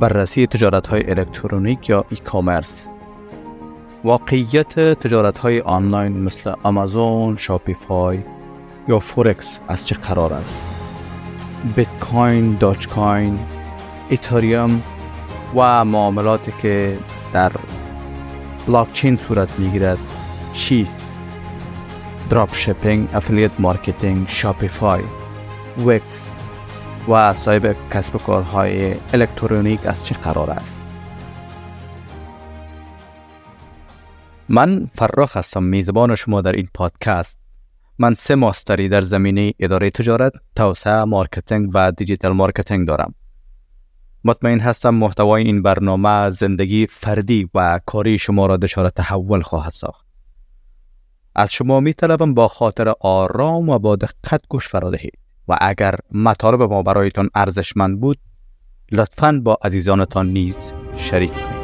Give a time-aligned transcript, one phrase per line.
[0.00, 2.88] بررسی تجارت های الکترونیک یا e-commerce
[4.04, 8.24] واقعیت تجارت های آنلاین مثل آمازون، Shopify
[8.88, 10.58] یا فورکس از چه قرار است؟
[11.76, 13.38] بیت کوین، Dogecoin،
[14.08, 14.82] Ethereum
[15.56, 16.98] و معاملاتی که
[17.32, 17.52] در
[18.66, 19.98] بلاکچین صورت می‌گیرد
[20.52, 21.00] چیست؟
[22.30, 25.02] drop shipping، affiliate marketing، Shopify،
[25.86, 26.30] Wix
[27.08, 30.80] و صاحب کسب و کارهای الکترونیک از چه قرار است
[34.48, 37.38] من فراخ هستم میزبان شما در این پادکست
[37.98, 43.14] من سه master ی در زمینه اداره تجارت، توسعه، marketing و digital marketing دارم.
[44.24, 50.06] مطمئن هستم محتوای این برنامه زندگی فردی و کاری شما را دچار تحول خواهد ساخت.
[51.34, 55.94] از شما می طلبم با خاطر آرام و با دقت گوش فرا دهید و اگر
[56.12, 58.18] مطالب ما برایتان ارزشمند بود
[58.92, 61.58] لطفا با عزیزانتان نیز شریک کنید.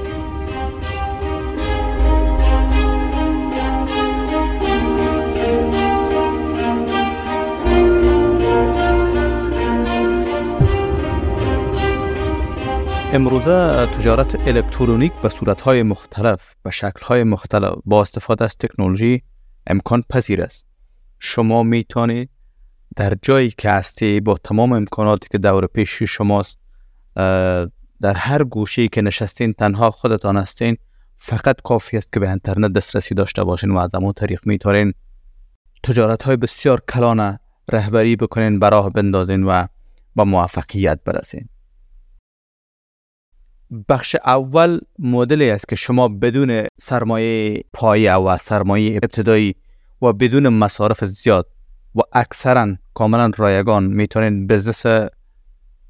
[13.15, 19.23] امروزه تجارت الکترونیک به صورتهای مختلف و شکلهای مختلف با استفاده از تکنولوژی
[19.67, 20.67] امکان پذیر است
[21.19, 22.31] شما می‌تونید
[22.97, 26.59] در جایی که هستی با تمام امکاناتی که دور پیش شماست
[28.01, 30.77] در هر گوشه که نشستین تنها خودتان هستین
[31.17, 34.95] فقط کافی است که به اینترنت دسترسی داشته باشین و از همون طریق می‌تونین
[35.83, 37.41] تجارت های بسیار کلانه
[37.73, 39.67] رهبری بکنین براه بندازین و
[40.15, 41.49] با موفقیت برسین.
[43.89, 49.55] بخش اول مدلی است که شما بدون سرمایه پایه و سرمایه ابتدایی
[50.03, 51.54] و بدون مصارف زیاد
[51.95, 55.09] و اکثرا کاملا رایگان می‌تونین business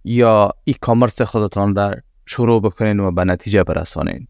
[0.05, 1.95] یا e-commerce خودتان را
[2.27, 4.29] شروع بکنین و به نتیجه برسانین.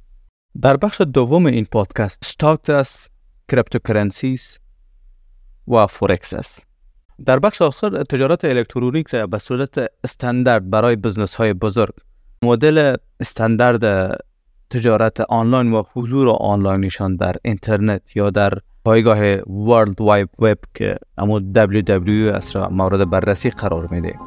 [0.63, 3.11] در بخش دوم این پادکست stock است
[3.49, 4.59] cryptocurrencies
[5.69, 6.67] و فورکس است
[7.27, 11.95] در بخش آخر تجارت الکترونیک را به صورت استاندارد برای business های بزرگ
[12.43, 14.17] مدل استاندارد
[14.71, 19.19] تجارت آنلاین و حضور آنلاینشان در اینترنت یا در پایگاه
[19.69, 24.19] ورلد وایب وب که امو www را مورد بررسی قرار میده.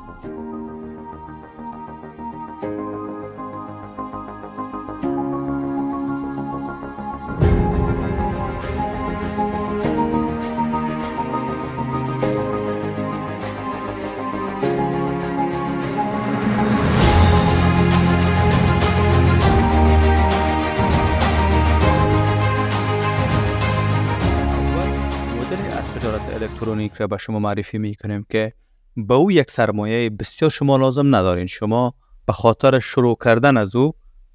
[27.07, 28.53] به شما معرفی می کنیم که
[28.97, 31.47] به او یک سرمایه بسیار شما لازم ندارین.
[31.47, 31.93] شما
[32.25, 33.93] به خاطر شروع کردن از او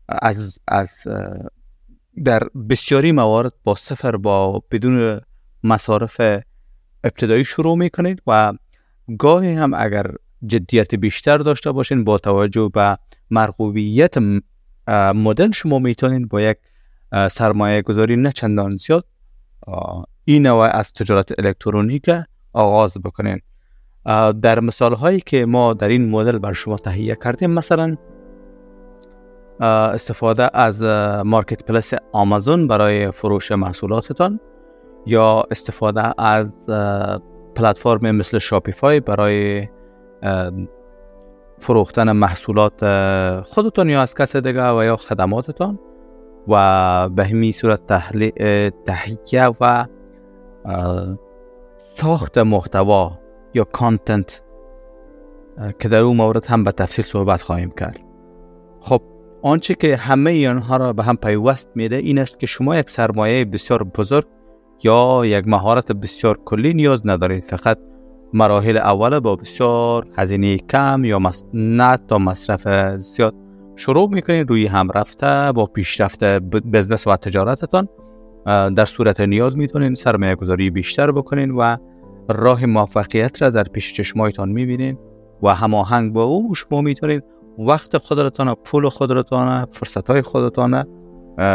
[0.09, 1.07] از, از
[2.25, 5.21] در بسیاری موارد با صفر با بدون
[5.65, 6.21] مصارف
[7.05, 8.53] ابتدایی شروع می کنید و
[9.19, 10.07] گاهی هم اگر
[10.47, 12.99] جدیت بیشتر داشته باشین با توجه به
[13.31, 14.15] مرغوبیت
[15.15, 16.59] مدل شما می‌تونید با یک
[17.31, 19.07] سرمایه گذاری نه چندان زیاد
[20.25, 22.11] این نوع از تجارت الکترونیک
[22.53, 23.41] آغاز بکنین.
[24.43, 27.97] در مثال هایی که ما در این مدل بر شما تهیه کردیم مثلا
[29.61, 30.83] استفاده از
[31.25, 34.41] marketplace آمازون برای فروش محصولاتتان
[35.07, 36.67] یا استفاده از
[37.55, 39.69] پلتفرم مثل Shopify برای
[41.59, 42.81] فروختن محصولات
[43.43, 45.79] خودتان یا از کس دیگه و یا خدماتتان
[46.49, 47.87] و به همین صورت
[48.87, 49.87] تهیه و
[51.85, 53.19] ساخت محتوا
[53.55, 54.43] یا کانتنت
[55.79, 58.01] که در اون مورد هم به تفصیل صحبت خواهیم کرد.
[58.81, 59.03] خب
[59.43, 63.45] آنچه که همه آنها را به هم پیوست میده این است که شما یک سرمایه
[63.45, 64.25] بسیار بزرگ
[64.85, 67.45] یا یک مهارت بسیار کلی نیاز ندارید.
[67.45, 67.79] فقط
[68.33, 71.45] مراحل اول با بسیار هزینه کم یا مس...
[71.55, 73.35] نه تا مصرف زیاد
[73.77, 77.89] شروع می‌کنید روی هم رفته با پیشرفت بزنس و تجارتتان.
[78.47, 81.77] در صورت نیاز می‌تونین سرمایه گذاری بیشتر بکنین و
[82.29, 84.99] راه موفقیت را در پیش چشمایتان می‌بینین
[85.43, 87.25] و هماهنگ با او شما می‌تونید
[87.59, 90.85] وقت خودتان پول خودتان فرصت های خودتان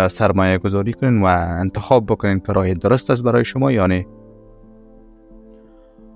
[0.07, 1.25] سرمایه گذاری کنین و
[1.59, 4.03] انتخاب بکنین که راه درست است برای شما یا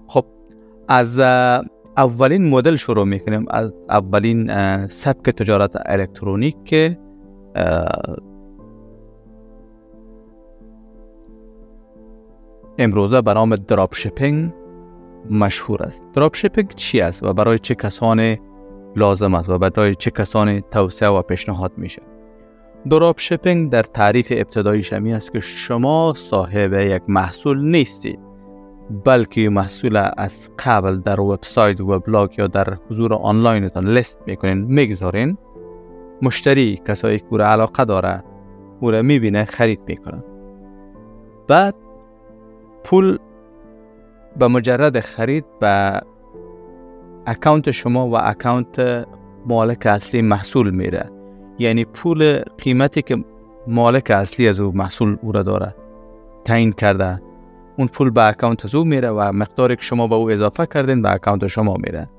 [0.07, 0.25] خب
[0.87, 1.19] از
[1.97, 3.45] اولین مدل شروع می‌کنیم.
[3.49, 4.47] از اولین
[4.87, 6.97] سبک تجارت الکترونیک که
[12.77, 14.53] امروزه به نام دراپ شپینگ
[15.29, 16.03] مشهور است.
[16.13, 18.39] دراپ شپینگ چی است و برای چه کسانی
[18.95, 22.01] لازم است و برای چه کسانی توصیه و پیشنهاد میشه؟
[22.89, 28.19] دراپ شپینگ در تعریف ابتدایی شمی است که شما صاحب یک محصول نیستید
[29.05, 35.37] بلکه محصول از قبل در وبسایت و بلاگ یا در حضور آنلاینتان لیست می‌کنین می‌گذارین.
[36.21, 38.23] مشتری کسایی که او علاقه داره
[38.79, 40.23] او را می‌بینه خرید می‌کنه
[41.47, 41.75] بعد
[42.83, 43.17] پول
[44.39, 46.01] به مجرد خرید به
[47.25, 49.05] اکاونت شما و اکاونت
[49.45, 51.09] مالک اصلی محصول میره.
[51.59, 53.23] یعنی پول قیمتی که
[53.67, 55.75] مالک اصلی از او محصول او را داره
[56.45, 57.21] تعیین کرده
[57.77, 61.01] اون پول به اکاونت از او میره و مقداری که شما به او اضافه کردین
[61.01, 62.09] به اکاونت شما میره.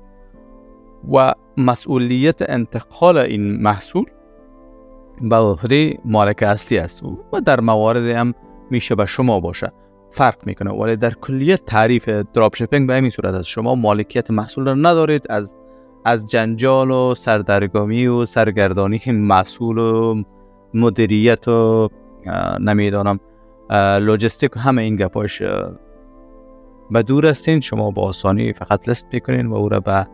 [1.13, 4.05] و مسئولیت انتقال این محصول
[5.21, 8.33] به عهده مالک اصلی است و در موارد هم
[8.69, 9.71] میشه به شما باشه.
[10.13, 10.71] فرق می‌کنه.
[10.71, 13.49] ولی در کلیت تعریف دراپ شپینگ به همین صورت است.
[13.49, 15.25] شما مالکیت محصول را ندارید.
[15.29, 15.55] از
[16.05, 20.23] از جنجال و سردرگمی و سرگردانی محصول و
[20.73, 21.89] مدیریت و
[22.59, 23.19] نمی‌دانم
[24.01, 25.41] لوجستیک همه این گپاش
[26.91, 30.07] به دور هستین شما با آسانی فقط لست می‌کنین و او را به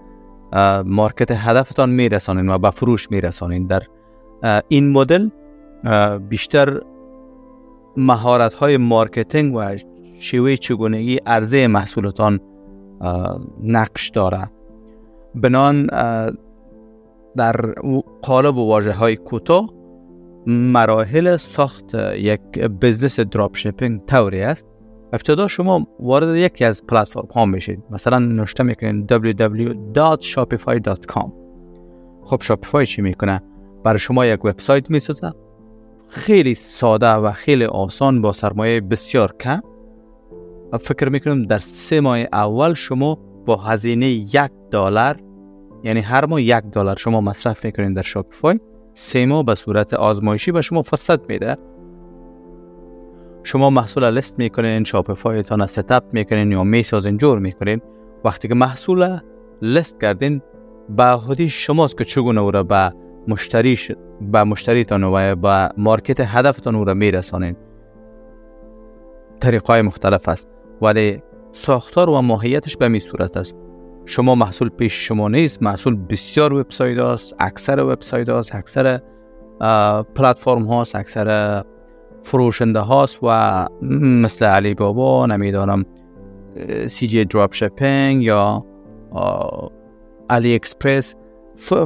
[0.86, 3.68] market هدفتان میرسانین و به فروش میرسانین.
[3.68, 3.82] در
[4.68, 5.30] این مدل
[6.30, 6.82] بیشتر
[7.98, 9.60] مهارت های marketing و
[10.20, 12.40] شیوه چگونگی عرضه محصولتان
[13.64, 14.52] نقش داره
[15.36, 15.86] بنان
[17.36, 17.56] در
[18.22, 19.70] قالب و واجه های کوتاه
[20.48, 24.66] مراحل ساخت یک بزنس دراپ شپینگ طوری است.
[25.14, 27.84] ابتدا شما وارد یکی از پلتفرم ها میشید.
[27.90, 31.32] مثلا نوشته می‌کنین www.shopify.com
[32.24, 33.42] خب شاپیفای چی می‌کنه؟
[33.84, 35.32] برای شما یک وبسایت می‌سازه
[36.08, 39.62] خیلی ساده و خیلی آسان با سرمایه بسیار کم.
[40.78, 45.16] فکر می‌کنم در سه ماه اول شما با هزینه یک دلار
[45.84, 48.60] یعنی هر ماه یک دلار شما مصرف می‌کنین در شاپیفای
[48.94, 51.58] سه ماه به صورت آزمایشی به شما فرصت میده.
[53.44, 57.82] شما محصول لیست می‌کنین شاپیفایتان ستاپ می‌کنین یا می‌سازین جور می‌کنین.
[58.26, 59.20] وقتی که محصول
[59.62, 60.42] لیست کردین
[60.98, 62.94] به خودی شماست که چگونه او را به
[63.28, 63.78] مشتری
[64.22, 67.56] به مشتریتان و به مارکت هدفتان او را میرسانین.
[69.40, 70.48] طریقای مختلف است.
[70.82, 71.22] ولی
[71.52, 73.56] ساختار و ماهیتش به همی صورت است.
[74.06, 79.00] شما محصول پیش شما نیست محصول بسیار وبسایت است اکثر وبسایت است اکثر
[80.16, 81.64] پلتفرم هاست اکثر
[82.22, 83.68] فروشنده هاست و
[84.02, 85.86] مثل علی بابا نمی‌دانم
[86.88, 88.66] CJ Dropshipping یا
[90.30, 91.16] AliExpress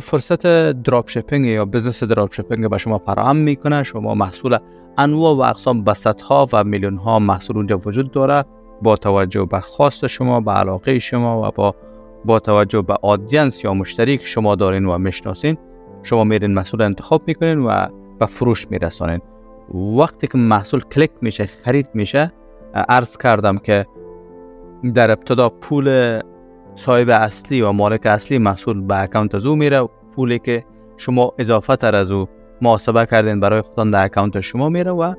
[0.02, 3.84] فرصت drop shipping یا business drop shipping به شما فراهم می‌کنه.
[3.84, 4.58] شما محصول
[4.98, 5.94] انواع و اقسام به
[6.30, 8.46] ها و میلیون ها محصول اونجا وجود داره.
[8.84, 11.76] با توجه به خواست شما به علاقه شما و با
[12.26, 15.58] با توجه به audience یا مشتری که شما دارین و می‌شناسین
[16.04, 17.88] شما میرین محصول انتخاب می‌کنین و
[18.20, 19.22] به فروش میرسانین.
[19.98, 22.32] وقتی که محصول کلیک میشه خرید میشه
[22.74, 23.86] عرض کردم که
[24.94, 26.20] در ابتدا پول
[26.76, 29.90] صاحب اصلی و مالک اصلی محصول به اکانت از او میره.
[30.16, 30.64] پولی که
[30.98, 32.28] شما اضافه تر از او
[32.62, 35.14] محاسبه کردین برای خودتان در اکانت شما میره و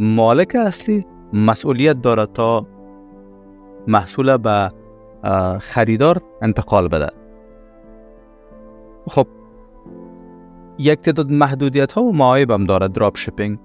[0.00, 2.66] مالک اصلی مسئولیت داره تا
[3.88, 4.72] محصول به
[5.60, 7.08] خریدار انتقال بده.
[9.06, 9.26] خب
[10.78, 13.58] یک تعداد محدودیت ها و معایب هم داره دراپ شپینگ.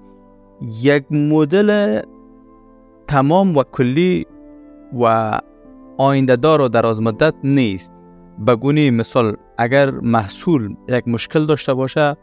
[0.83, 2.01] یک مدل
[3.07, 4.25] تمام و کلی
[4.99, 5.39] و
[5.97, 7.91] آینده دار و دراز مدت نیست.
[8.47, 12.15] بگونی مثال اگر محصول یک مشکل داشته باشه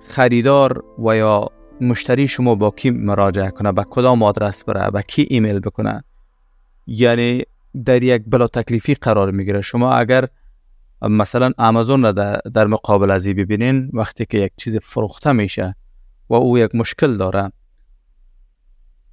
[0.00, 1.48] خریدار و یا
[1.80, 6.04] مشتری شما با کی مراجعه کنه؟ به کدام آدرس بره؟ به کی ایمیل بکنه؟
[6.86, 7.42] یعنی
[7.84, 9.60] در یک بلا تکلیفی قرار می‌گیره.
[9.60, 10.28] شما اگر
[11.02, 12.12] مثلا آمازون را
[12.54, 15.76] در مقابل ازی ببینین وقتی که یک چیز فروخته میشه
[16.28, 17.52] و او یک مشکل داره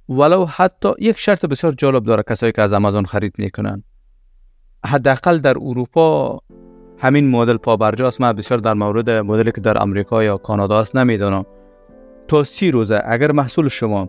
[0.08, 3.84] ولو حتی یک شرط بسیار جالب داره کسایی که از آمازون خرید می‌کنن.
[4.86, 6.38] حداقل در اروپا
[6.98, 8.20] همین مدل پابرجاست.
[8.20, 11.44] من بسیار در مورد مدلی که در امریکا یا کانادا است نمی‌دانم.
[12.28, 14.08] تا سی روزه اگر محصول شما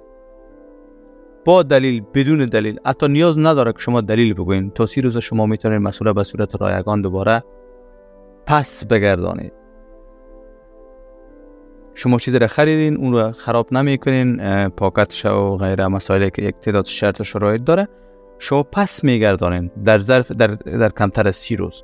[1.45, 4.71] با دلیل بدون دلیل حتی نیاز نداره که شما دلیل بگوین.
[4.71, 7.43] تا سی روز شما می‌تونید مسئول به صورت رایگان دوباره
[8.45, 9.53] پس بگردانید.
[11.93, 16.85] شما چیزی را خریدین اون رو خراب نمی‌کنین پاکتش و غیره مسائلی که یک تعداد
[16.85, 17.87] شرط و شرایط داره
[18.39, 21.83] شما پس میگردانین در ظرف در, در کمتر از سی روز.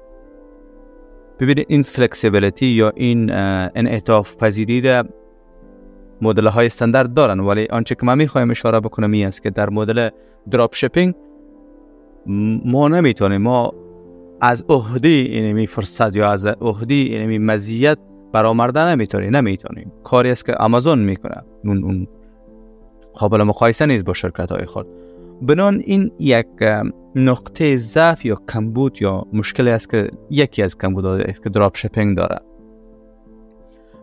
[1.39, 3.29] ببینید این فلکسیبیلیتی یا این
[3.75, 5.03] انعطاف پذیری را
[6.21, 9.69] مدل های استاندارد دارن ولی آنچه که من می‌خوایم اشاره بکنم این است که در
[9.69, 10.09] مدل
[10.51, 11.13] دراپ شپینگ
[12.65, 13.73] ما نمی‌تونیم ما
[14.41, 17.97] از عهده اینمی فرصت یا از عهده اینمی مزیت
[18.33, 21.43] برآورده نمی‌تونی نمی‌تونی کاری است که آمازون می‌کنه.
[21.63, 22.07] اون اون
[23.13, 24.87] قابل مقایسه نیست با شرکت های خود.
[25.41, 26.47] بنان این یک
[27.15, 32.17] نقطه ضعف یا کمبود یا مشکلی است که یکی از کمبود است که دراپ شپینگ
[32.17, 32.39] داره.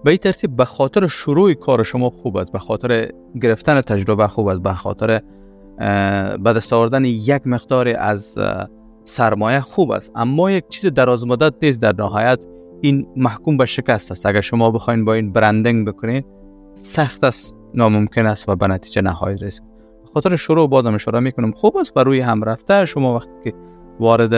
[0.06, 3.10] به این ترتیب به خاطر شروع کار شما خوب است به خاطر
[3.42, 5.20] گرفتن تجربه خوب است به خاطر
[6.36, 8.38] به دست آوردن یک مقدار از
[9.04, 10.12] سرمایه خوب است.
[10.14, 12.38] اما یک چیز دراز مدت نیست در نهایت
[12.80, 14.26] این محکوم به شکست است.
[14.26, 16.26] اگر شما بخواین با این برندینگ بکنید
[16.74, 19.66] سخت است ناممکن است و به نتیجه نهایی رسید.
[20.14, 21.52] خاطر شروع بادم اشاره می‌کنم.
[21.52, 22.84] خوب است روی هم رفته.
[22.84, 23.52] شما وقتی که
[24.00, 24.34] وارد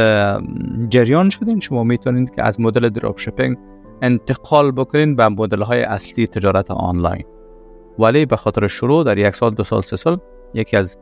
[0.88, 3.56] جریان شدین شما می‌تونید که از مدل دراپ شپینگ
[4.02, 7.24] انتقال بکنید به مدل های اصلی تجارت آنلاین.
[7.98, 10.18] ولی به خاطر شروع در یک سال دو سال سه سال
[10.54, 10.98] یکی از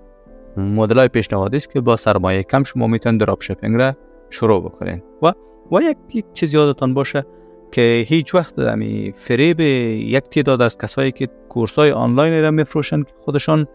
[0.56, 3.92] مدل های پیشنهادی است که با سرمایه کم شما می‌تونید دراپ شپینگ را
[4.30, 5.32] شروع بکنید و
[5.72, 7.26] و یک, یک چیز یادتان باشه
[7.72, 13.02] که هیچ وقت امی فریب یک تعداد از کسایی که کورس های آنلاین را میفروشن
[13.02, 13.66] که خودشان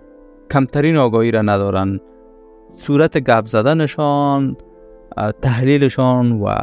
[0.51, 1.99] کمترین آگاهی را ندارن.
[2.75, 4.57] صورت گپ زدنشان
[5.41, 6.55] تحلیلشان و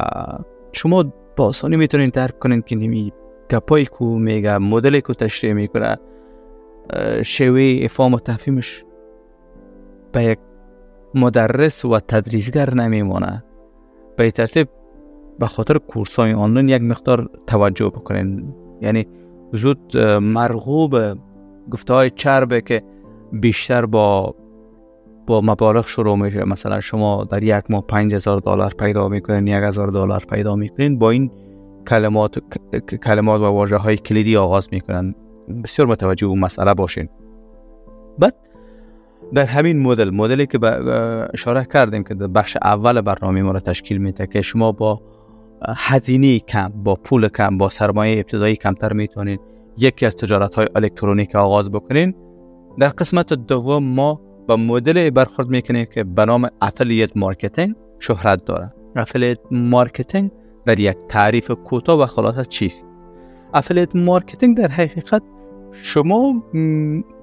[0.71, 3.13] شما با آسانی می‌تونید درک کنید که نمی
[3.51, 5.97] گپایی کو میگه مدلی کو تشریح می‌کنه
[7.23, 8.83] شوی افهام و تفهیمش
[10.11, 10.39] به یک
[11.15, 13.43] مدرس و تدریسگر نمیمونه
[14.17, 14.67] به ترتیب
[15.39, 19.07] به خاطر کورس های آنلاین یک مقدار توجه بکنین یعنی
[19.51, 20.95] زود مرغوب
[21.71, 22.83] گفته های چربه که
[23.31, 24.35] بیشتر با
[25.29, 26.43] با مبالغ شروع میشه.
[26.43, 31.31] مثلا شما در یک ماه 5000 دلار پیدا می‌کنین 1000 دلار پیدا می‌کنین با این
[31.87, 32.39] کلمات
[33.03, 35.15] کلمات و واژه های کلیدی آغاز می‌کنن.
[35.63, 37.09] بسیار متوجه اون مسئله باشین.
[38.19, 38.35] بعد
[39.33, 40.59] در همین مدل مدلی که
[41.33, 45.01] اشاره کردیم که در بخش اول برنامه ما را تشکیل میده که شما با
[45.77, 49.39] هزینه کم با پول کم با سرمایه ابتدایی کمتر می‌تونین
[49.77, 52.13] یکی از تجارت های الکترونیک آغاز بکنین.
[52.79, 58.73] در قسمت دوم ما با مدل برخورد می‌کنیم که به نام affiliate marketing شهرت داره.
[58.95, 60.31] affiliate marketing
[60.65, 62.85] در یک تعریف کوتاه و خلاصه چیست؟
[63.53, 65.23] affiliate marketing در حقیقت
[65.71, 66.43] شما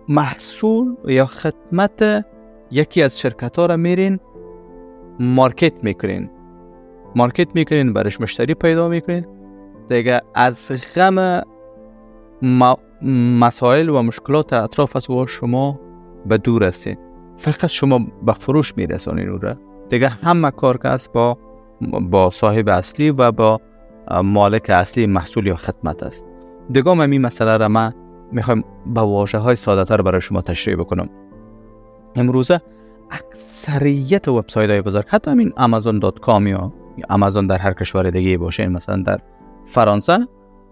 [0.09, 2.27] محصول یا خدمت
[2.71, 4.19] یکی از شرکت ها را میرین
[5.21, 6.31] market می‌کنین.
[7.17, 9.27] market می‌کنین برش مشتری پیدا می‌کنین.
[9.89, 11.43] دیگه از غم
[13.41, 15.81] مسائل و مشکلات اطراف از شما
[16.27, 17.06] به دور هستید
[17.37, 19.55] فقط شما به فروش میرسانین او را.
[19.89, 21.39] دیگه همه کار است با
[22.01, 23.61] با صاحب اصلی و با
[24.25, 26.27] مالک اصلی محصول یا خدمت است.
[26.71, 27.95] دیگه من این مسئله را من
[28.33, 31.09] می‌خوایم با واژه های ساده تر برای شما تشریح بکنم.
[32.17, 32.61] امروزه
[33.11, 36.73] اکثریت وبسایت های بزرگ حتی همین amazon.com یا
[37.11, 39.19] امازون در هر کشور دیگه باشه مثلا در
[39.65, 40.29] فرانسه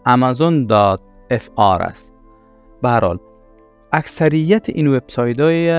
[0.07, 2.15] amazon.fr است.
[2.83, 3.19] به هر حال
[3.93, 5.71] اکثریت این وبسایت های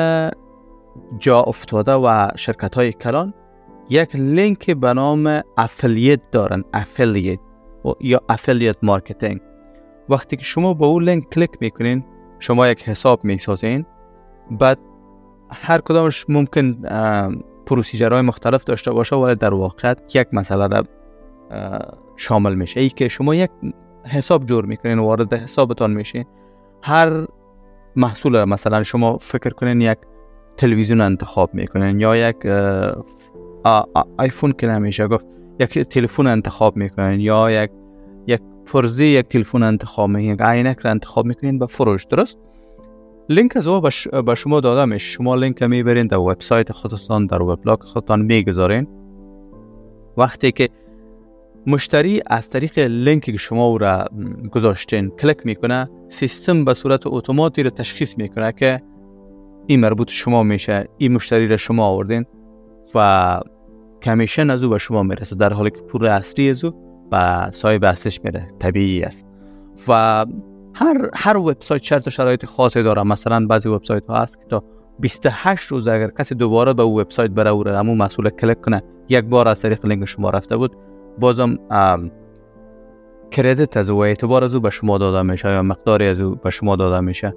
[1.19, 3.33] جا افتاده و شرکت های کلان
[3.89, 7.39] یک لینک به نام affiliate دارن affiliate
[8.01, 9.41] یا affiliate marketing
[10.09, 12.05] وقتی که شما با اون لینک کلیک می‌کنین
[12.39, 13.85] شما یک حساب می‌سازین.
[14.51, 14.79] بعد
[15.51, 16.81] هر کدامش ممکن
[17.65, 20.83] procedure های مختلف داشته باشه ولی در واقع یک مسئله را
[22.15, 22.79] شامل میشه.
[22.79, 23.51] ای که شما یک
[24.05, 26.25] حساب جور می‌کنین وارد حسابتان میشین.
[26.81, 27.25] هر
[27.95, 29.97] محصول را مثلا شما فکر کنین یک
[30.57, 32.35] تلویزیون انتخاب می‌کنین یا یک
[34.17, 35.27] آیفون که نمیشه گفت
[35.59, 37.71] یک تلفن انتخاب می‌کنین یا یک
[38.27, 42.37] یک فرزی یک تلفن انتخاب می‌کنین یک عینک را انتخاب می‌کنین به فروش درست؟
[43.29, 43.81] لینک از او
[44.25, 45.05] به شما داده میشه.
[45.05, 48.87] شما لینک می‌برین در وبسایت خودتان در وبلاگ خودتان می‌گذارین.
[50.17, 50.69] وقتی که
[51.67, 54.05] مشتری از طریق لینکی که شما او را
[54.51, 58.81] گذاشتین کلیک می‌کنه سیستم به صورت اتوماتی را تشخیص می‌کنه که
[59.67, 62.25] این مربوط شما میشه این مشتری را شما آوردین
[62.95, 63.39] و
[64.01, 66.71] کمیشن از او به شما می‌رسه در حالی که پول اصلی از او
[67.11, 69.25] به صاحب اصلش میره طبیعی است.
[69.87, 70.25] و
[70.73, 73.03] هر هر وبسایت شرط شرایط خاصی داره.
[73.03, 74.63] مثلا بعضی وبسایت ها هست که تا
[74.99, 78.83] 28 روز اگر کسی دوباره به او وبسایت بره را همون مسئول کلیک کنه.
[79.09, 80.75] یک بار از طریق لینک شما رفته بود.
[81.19, 81.57] بازم
[83.31, 86.35] credit از او و اعتبار از او به شما داده میشه یا مقداری از او
[86.35, 87.33] به شما داده میشه.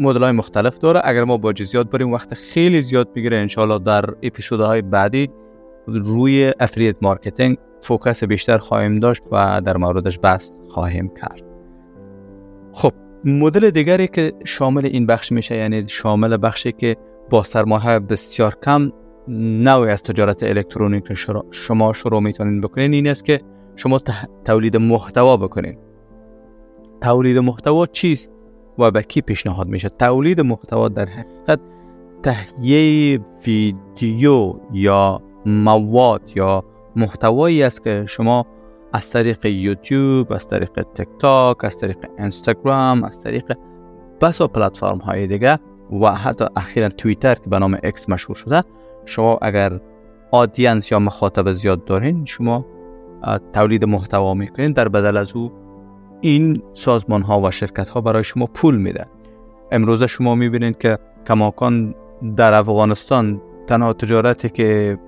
[0.00, 1.00] مدل های مختلف داره.
[1.04, 5.30] اگر ما با زیاد بریم وقت خیلی زیاد بگیره انشالله در اپیزودهای بعدی
[5.86, 11.42] روی affiliate marketing focus بیشتر خواهیم داشت و در موردش بحث خواهیم کرد.
[12.72, 12.92] خب
[13.24, 16.96] مدل دیگری که شامل این بخش میشه یعنی شامل بخشی که
[17.30, 18.92] با سرمایه بسیار کم
[19.28, 21.12] نوعی از تجارت الکترونیک
[21.50, 23.40] شما شروع می‌تونین بکنین این است که
[23.76, 24.00] شما
[24.44, 25.78] تولید محتوا بکنین.
[27.00, 28.30] تولید محتوا چیست؟
[28.78, 31.60] و به کی پیشنهاد میشه؟ تولید محتوا در حقیقت
[32.22, 36.64] تهیه ویدیو یا مواد یا
[36.96, 38.46] محتوایی است که شما
[38.92, 43.58] از طریق یوتیوب از طریق تک تاک از طریق اینستاگرام از طریق
[44.20, 45.58] بسا پلتفرم های دیگه
[46.02, 48.62] و حتی اخیرا توییتر که به نام اکس مشهور شده
[49.04, 49.80] شما اگر
[50.30, 52.66] آدینس یا مخاطب زیاد دارین شما
[53.52, 55.52] تولید محتوا می‌کنین در بدل از او
[56.20, 59.06] این سازمان ها و شرکت ها برای شما پول میده.
[59.72, 61.94] امروز شما می‌بینید که کماکان
[62.36, 64.98] در افغانستان تنها تجارتی که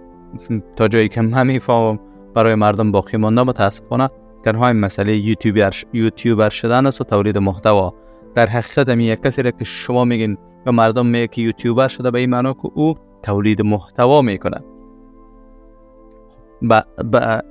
[0.76, 1.98] تا جایی که من می‌فهمم
[2.34, 4.10] برای مردم باقی مانده متاسفانه
[4.42, 7.94] تنها این مسئله یوتیوبر یوتیوبر شدن است و تولید محتوا
[8.34, 12.10] در حقیقت هم یک کسی را که شما میگین یا مردم میگه که یوتیوبر شده
[12.10, 14.60] به این معنا که او تولید محتوا می‌کنه
[16.62, 16.82] با,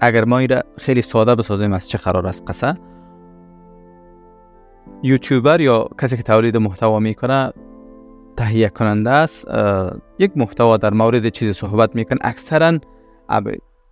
[0.01, 2.75] اگر ما این خیلی ساده بسازیم از چه قرار است؟ قصه؟
[5.03, 7.53] یوتیوبر یا کسی که تولید محتوا می‌کنه
[8.37, 9.47] تهیه کننده است.
[10.19, 12.19] یک محتوا در مورد چیزی صحبت می‌کنه.
[12.21, 12.79] اکثرا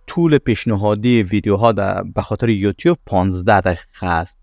[0.06, 4.38] طول پیشنهادی ویدیوها در به خاطر یوتیوب 15 دقیقه است.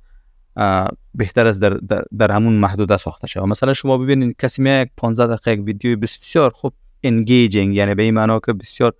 [1.15, 4.89] بهتر از در, در, در همون محدوده ساخته شود مثلا شما ببینید کسی می یک
[4.97, 6.73] 15 دقیقه یک ویدیو بسیار خوب
[7.03, 8.93] engaging یعنی به این معنا که بسیار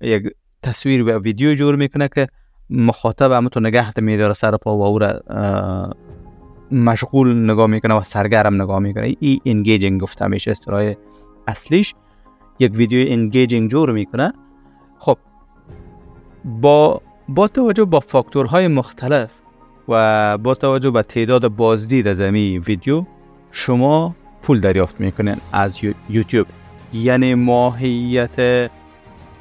[0.00, 0.22] یک
[0.62, 2.26] تصویر و ویدیو جور می‌کنه که
[2.70, 5.20] مخاطب همون تو نگه میداره سر پا و او را
[6.72, 9.14] مشغول نگاه می‌کنه و سرگرم نگاه می‌کنه.
[9.20, 10.96] ای engaging گفته میشه اصطلاح
[11.46, 11.94] اصلیش.
[12.58, 14.32] یک ویدیو engaging جور می‌کنه.
[14.98, 15.18] خب
[16.44, 19.32] با با توجه با فاکتورهای مختلف
[19.88, 23.04] و با توجه به تعداد بازدید از این ویدیو
[23.50, 26.46] شما پول دریافت می‌کنین از یوتیوب.
[26.92, 28.70] یعنی ماهیت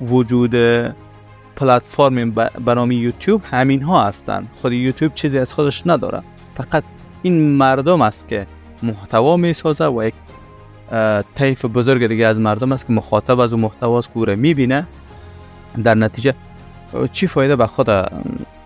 [0.01, 0.55] وجود
[1.55, 2.31] پلتفرم
[2.65, 4.47] به نام یوتیوب همین ها هستن.
[4.53, 6.23] خود یوتیوب چیزی از خودش نداره.
[6.53, 6.83] فقط
[7.21, 8.47] این مردم است که
[8.83, 10.13] محتوا می سازه و یک
[11.35, 14.87] طیف بزرگ دیگه از مردم است که مخاطب از اون محتوا می می‌بینه.
[15.83, 16.33] در نتیجه
[17.11, 17.87] چی فایده به خود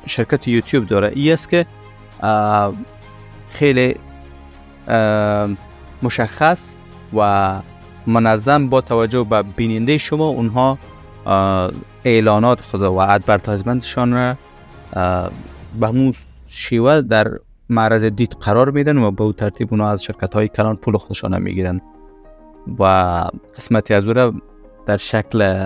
[0.06, 1.66] شرکت یوتیوب داره؟ ای است که
[3.50, 3.96] خیلی
[6.04, 6.74] مشخص
[7.18, 7.54] و
[8.08, 10.78] منظم با توجه به بیننده شما اونها
[12.06, 14.36] اعلانات خود و ادورتایزمنتشان را
[15.80, 16.14] به همون
[16.48, 17.28] شیوه در
[17.72, 21.82] معرض دید قرار میدن و به ترتیب اونها از شرکت های کلان پول خودشان می‌گیرن.
[22.80, 22.84] و
[23.58, 24.42] قسمتی از او
[24.86, 25.66] در شکل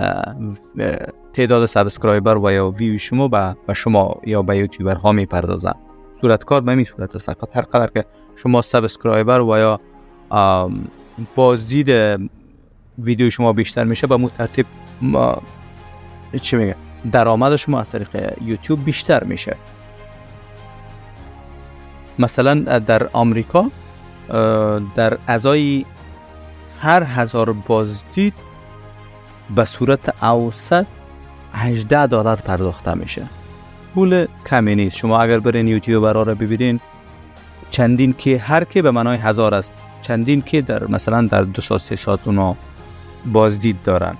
[1.32, 5.72] تعداد subscriber و یا view شما به شما یا به یوتیوبر ها می‌پردازن.
[6.20, 7.28] صورت کار به همی صورت است.
[7.28, 8.04] هر قدر که
[8.36, 9.80] شما subscriber و یا
[11.34, 12.20] بازدید
[12.98, 14.66] ویدیو شما بیشتر میشه به ترتیب
[15.02, 15.42] ما
[16.42, 16.76] چی میگه
[17.12, 19.56] درآمد شما از طریق یوتیوب بیشتر میشه.
[22.18, 23.70] مثلا در آمریکا
[24.94, 25.84] در ازای
[26.80, 28.34] هر هزار بازدید
[29.56, 30.86] به صورت اوسط
[31.52, 33.22] 18 دلار پرداخته میشه.
[33.94, 34.96] پول کمی نیست.
[34.96, 36.80] شما اگر برین یوتیوب رو ببینین
[37.70, 41.78] چندین که هر که به منای هزار است چندین که در مثلا در دو سال
[41.78, 42.56] سه ساعت اونا
[43.26, 44.16] بازدید دارن.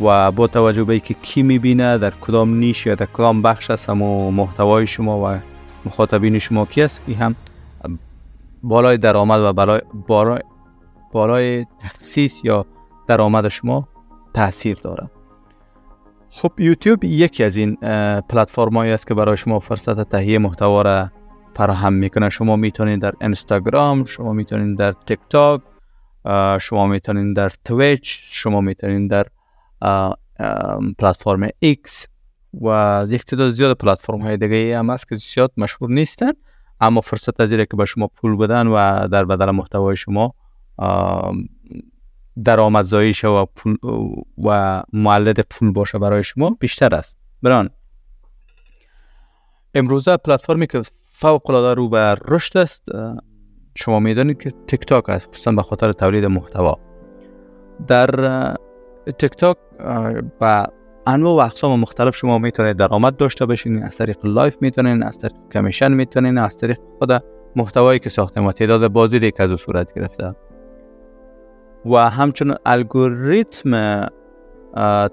[0.00, 3.88] و با توجه به که کی می‌بینه در کدام نیش یا در کدام بخش است
[3.88, 5.38] و محتوای شما و
[5.88, 7.34] مخاطبین شما کی است؟ این هم
[8.62, 10.40] بالای درآمد و بالای بالای,
[11.12, 12.66] بالای تخصیص یا
[13.08, 13.88] درآمد شما
[14.34, 15.10] تاثیر داره
[16.30, 17.76] خب یوتیوب یکی از این
[18.28, 21.10] پلتفرمایی است که برای شما فرصت تهیه محتوا را
[21.54, 25.60] فراهم می‌کنه شما می‌تونید در اینستاگرام شما می‌تونید در تیک تاک
[26.60, 29.26] شما می‌تونید در تویچ شما می‌تونید در
[30.98, 32.06] پلتفرم ایکس
[32.60, 36.32] و یک تعداد زیاد پلتفرم های دیگه هم هست که زیاد مشهور نیستن
[36.80, 40.34] اما فرصت ازی که به شما پول بدن و در بدل محتوای شما
[42.44, 43.76] درآمدزایی و پول
[44.44, 47.18] و مولد پول باشه برای شما بیشتر است.
[47.42, 47.70] بران.
[49.74, 50.82] امروزه پلتفرمی که
[51.12, 52.88] فوق العاده رو به رشد است
[53.74, 56.78] شما می‌دانید که تیک تاک است خصوصا به خاطر تولید محتوا.
[57.86, 58.56] در
[59.18, 59.56] تیک تاک
[60.40, 60.66] با
[61.08, 65.36] انواع و اقسام مختلف شما می‌تونید درآمد داشته باشین از طریق live می‌تونین از طریق
[65.52, 67.24] commission می‌تونین از طریق خود
[67.56, 70.34] محتوایی که ساختیم و تعداد بازدیدی که از او صورت گرفته.
[71.86, 74.06] و همچنین الگوریتم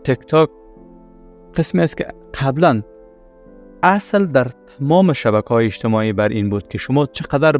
[0.03, 0.49] تیک تاک
[1.55, 2.07] قسمی است که
[2.41, 2.81] قبلا
[3.83, 4.47] اصل در
[4.79, 7.59] تمام شبکه های اجتماعی بر این بود که شما چقدر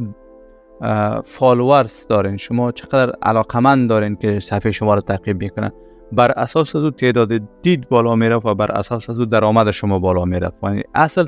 [1.24, 5.72] followers دارین شما چقدر علاقمند دارین که صفحه شما رو تعقیب می‌کنن.
[6.12, 10.00] بر اساس از او تعداد دید بالا می‌رفت و بر اساس از او درآمد شما
[10.00, 10.64] بالا می‌رفت.
[10.64, 11.28] یعنی اصل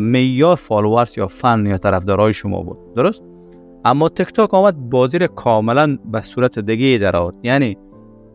[0.00, 2.94] معیار followers یا فن یا طرفدارای شما بود.
[2.94, 3.24] درست؟
[3.84, 7.34] اما تیک تاک آمد بازی را کاملا به صورت دیگه در آورد.
[7.42, 7.76] یعنی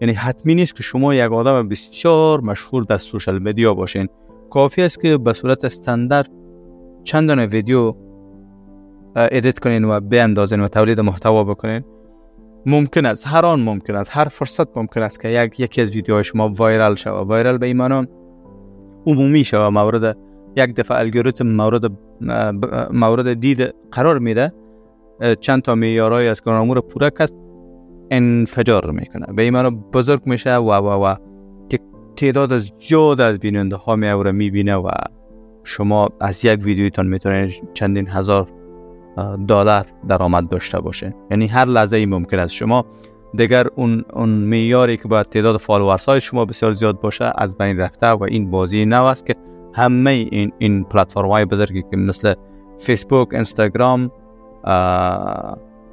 [0.02, 4.08] یعنی حتمی نیست که شما یک آدم بسیار مشهور در social media باشین.
[4.50, 6.30] کافی است که به صورت استاندارد
[7.04, 7.94] چند ویدیو
[9.16, 11.84] ادیت کنین و بیاندازین و تولید محتوا بکنین.
[12.66, 16.24] ممکن است هر آن ممکن است هر فرصت ممکن است که یک یکی از ویدیوهای
[16.24, 18.08] شما وایرال شود وایرال به ایمان
[19.06, 20.18] عمومی شود مورد
[20.56, 21.92] یک دفعه الگوریتم مورد
[22.94, 24.54] مورد دید قرار میده.
[25.40, 27.32] چند تا معیارهای از کارامو رو پورا کرد
[28.12, 29.34] انفجار می‌کنه.
[29.36, 31.16] به این بزرگ میشه و و و
[31.70, 31.80] که
[32.16, 34.90] تعداد از زیاد از بیننده ها می می‌بینه و
[35.64, 38.48] شما از یک ویدیویتان می‌تونید چندین هزار
[39.48, 41.16] دلار درآمد داشته باشه.
[41.32, 42.86] یعنی هر لحظه ای ممکن است شما
[43.34, 47.78] دیگر اون اون معیاری که باید تعداد فالوورز های شما بسیار زیاد باشه از بین
[47.78, 49.36] رفته و این بازی نو است که
[49.74, 52.34] همه این این پلتفرم های بزرگی که مثل
[52.78, 54.12] فیسبوک اینستاگرام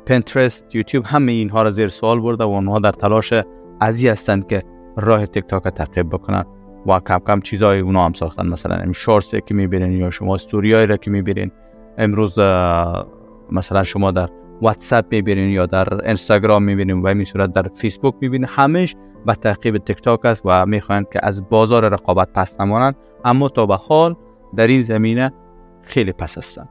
[0.06, 3.32] پنترست یوتیوب همه اینها را زیر سوال برده و اونها در تلاش
[3.80, 4.62] ازی هستند که
[4.96, 6.44] راه تیک تاک تعقیب بکنن
[6.86, 8.46] و کم کم چیزای اونا هم ساختن.
[8.46, 11.50] مثلا این shorts که می‌بینین یا شما استوریایی را که می‌بینین.
[11.98, 12.38] امروز
[13.52, 14.28] مثلا شما در
[14.62, 19.78] واتساپ می‌بینین یا در اینستاگرام می‌بینین و این صورت در فیسبوک می‌بینین همش به تعقیب
[19.78, 22.96] تیک تاک است و می‌خواین که از بازار رقابت پس نمانند.
[23.24, 24.14] اما تا به حال
[24.56, 25.32] در این زمینه
[25.82, 26.68] خیلی پس هستند.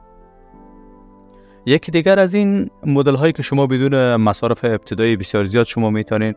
[1.66, 6.34] یکی دیگر از این مدل هایی که شما بدون مصارف ابتدایی بسیار زیاد شما می‌تونین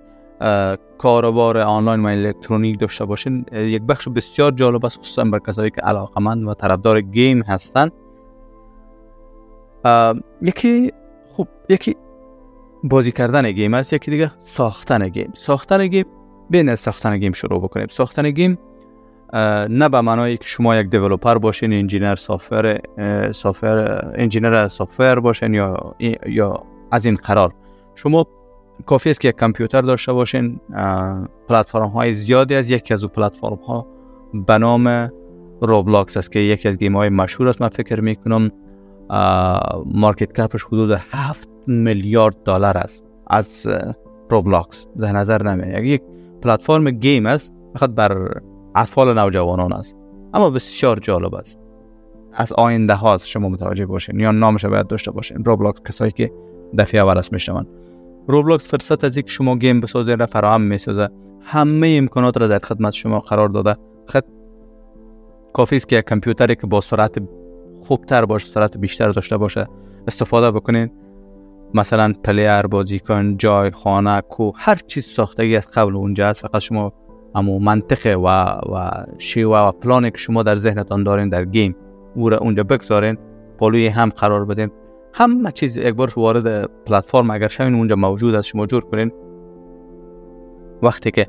[0.97, 5.81] کاروبار آنلاین و الکترونیک داشته باشین یک بخش بسیار جالب است خصوصا بر کسایی که
[5.81, 7.91] علاقمند و طرفدار game هستند.
[10.41, 10.91] یکی
[11.27, 11.95] خوب یکی
[12.83, 15.31] بازی کردن game است یکی دیگه ساختن game.
[15.33, 16.05] ساختن game
[16.49, 17.87] بین ساختن game شروع بکنیم.
[17.87, 18.57] ساختن game
[19.69, 22.79] نه به معنای که شما یک developer باشین engineer software
[23.31, 27.53] software engineer software باشین یا یا از این قرار.
[27.95, 28.27] شما
[28.85, 30.59] کافی است که یک کامپیوتر داشته باشین.
[31.47, 33.87] پلتفرم های زیادی از یکی از اون پلتفرم ها
[34.33, 35.11] به نام
[35.61, 38.51] Roblox است که یکی از گیم های مشهور است من فکر می‌کنم.
[39.85, 43.05] market cap ش حدود 7 میلیارد دلار است.
[43.27, 43.67] از
[44.29, 46.01] Roblox در نظر نمی یک
[46.41, 48.41] پلتفرم گیم است فقط بر
[48.75, 49.95] اطفال نوجوانان است.
[50.33, 51.57] اما بسیار جالب است.
[52.33, 54.19] از آینده ها شما متوجه باشین.
[54.19, 55.45] یا نامش باید داشته باشین.
[55.45, 56.31] Roblox کسایی که
[56.77, 57.67] دفعه اول است میشنون.
[58.27, 61.09] Roblox فرصت از اینکه شما گیم بسازین را فراهم می‌سازه.
[61.41, 63.75] همه امکانات را در خدمت شما قرار داده.
[64.07, 64.23] خد
[65.53, 67.19] کافی است که یک کامپیوتری که با سرعت
[67.89, 69.67] خوبتر باشه سرعت بیشتر داشته باشه
[70.07, 70.91] استفاده بکنین
[71.73, 76.93] مثلا player بازیکن جای خانه کو هر چیز ساختگی از قبل اونجا است فقط شما
[77.35, 78.27] اما منطقه و
[78.75, 81.75] و شیوه و پلانی که شما در ذهنتان دارین در گیم
[82.15, 83.17] او را اونجا بگذارین
[83.59, 84.71] پلوی هم قرار بدین.
[85.13, 89.11] همه چیز یک بار وارد پلتفرم اگر شوین اونجا موجود است شما جور کنین.
[90.83, 91.27] وقتی که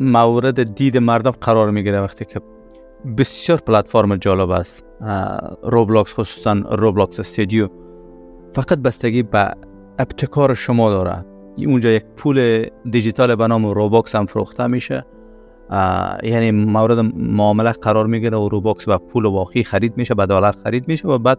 [0.00, 2.40] مورد دید مردم قرار می‌گیره وقتی که
[3.18, 4.84] بسیار پلتفرم جالب است.
[5.62, 7.68] روبلاکس خصوصا روبلاکس استودیو
[8.52, 9.54] فقط بستگی به
[9.98, 11.24] ابتکار شما داره.
[11.66, 15.04] اونجا یک پول دیجیتال به نام Robux هم فروخته میشه.
[16.22, 20.88] یعنی مورد معامله قرار می‌گیره و Robux و پول واقعی خرید میشه به دلار خرید
[20.88, 21.38] میشه و بعد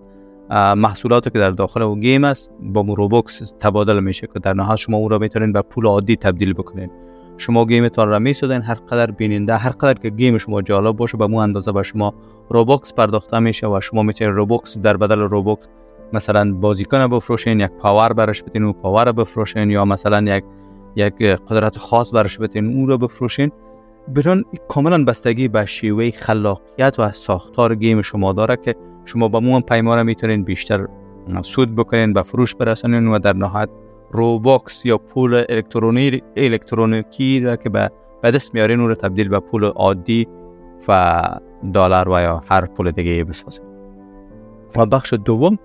[0.77, 4.97] محصولاتی که در داخل او گیم است با Robux تبادل میشه که در نهایت شما
[4.97, 6.89] او را می‌تونین به پول عادی تبدیل بکنین
[7.37, 11.27] شما گیمتان را می‌سازین هر قدر بیننده هر قدر که گیم شما جالب باشه به
[11.27, 12.13] مو اندازه به شما
[12.49, 15.67] Robux پرداخته میشه و شما می‌تونین Robux در بدل Robux
[16.13, 20.43] مثلا بازیکن بفروشین یک power برش بدین و power بفروشین یا مثلا یک
[20.95, 23.51] یک قدرت خاص برش بدین اون رو بفروشین.
[24.07, 29.61] بران کاملا بستگی به شیوه خلاقیت و ساختار گیم شما داره که شما با مون
[29.61, 30.87] پیمانه می‌تونین بیشتر
[31.41, 33.69] سود بکنین به فروش برسونین و در نهایت
[34.13, 37.91] Robux یا پول الکترونی الکترونیکی را که به
[38.23, 40.27] دست میارین اون رو تبدیل به پول عادی
[40.87, 41.23] و
[41.73, 43.65] دلار و یا هر پول دیگه بسازین
[44.75, 45.59] و بخش دوم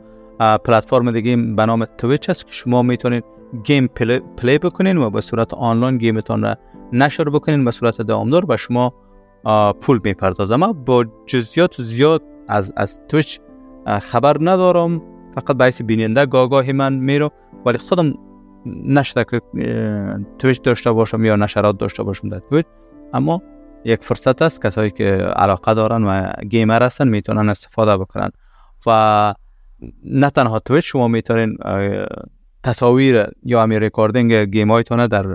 [0.65, 3.25] پلتفرم دیگه به نام Twitch است که شما می‌تونید
[3.65, 6.55] gameplay, play بکنین و به صورت آنلاین گیمتان را
[6.93, 8.95] نشر بکنین به صورت دوامدار و شما
[9.81, 10.63] پول می‌پردازه.
[10.63, 13.41] اما با جزیات زیاد از از Twitch
[14.01, 15.03] خبر ندارم.
[15.35, 17.31] فقط باعث بیننده گاگاهی من میرم.
[17.67, 18.15] ولی خودم
[18.67, 19.41] نشده که
[20.39, 22.67] Twitch داشته باشم یا نشرات داشته باشم در Twitch
[23.13, 23.43] اما
[23.85, 28.31] یک فرصت است کسایی که علاقه دارن و گیمر هستن می‌تونن استفاده بکنن.
[28.87, 29.35] و
[30.05, 31.59] نه تنها Twitch شما می‌تونین
[32.63, 35.27] تصاویر یا امی recording گیم هایتونه در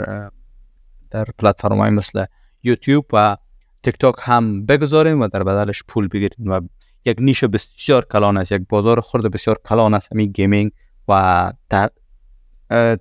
[1.11, 2.25] در پلتفرم های مثل
[2.63, 3.37] یوتیوب و
[3.83, 6.61] تیک تاک هم بگذاریم و در بدلش پول بگیریم و
[7.05, 10.71] یک niche بسیار کلان است یک بازار خرد بسیار کلان است همین gaming
[11.07, 11.53] و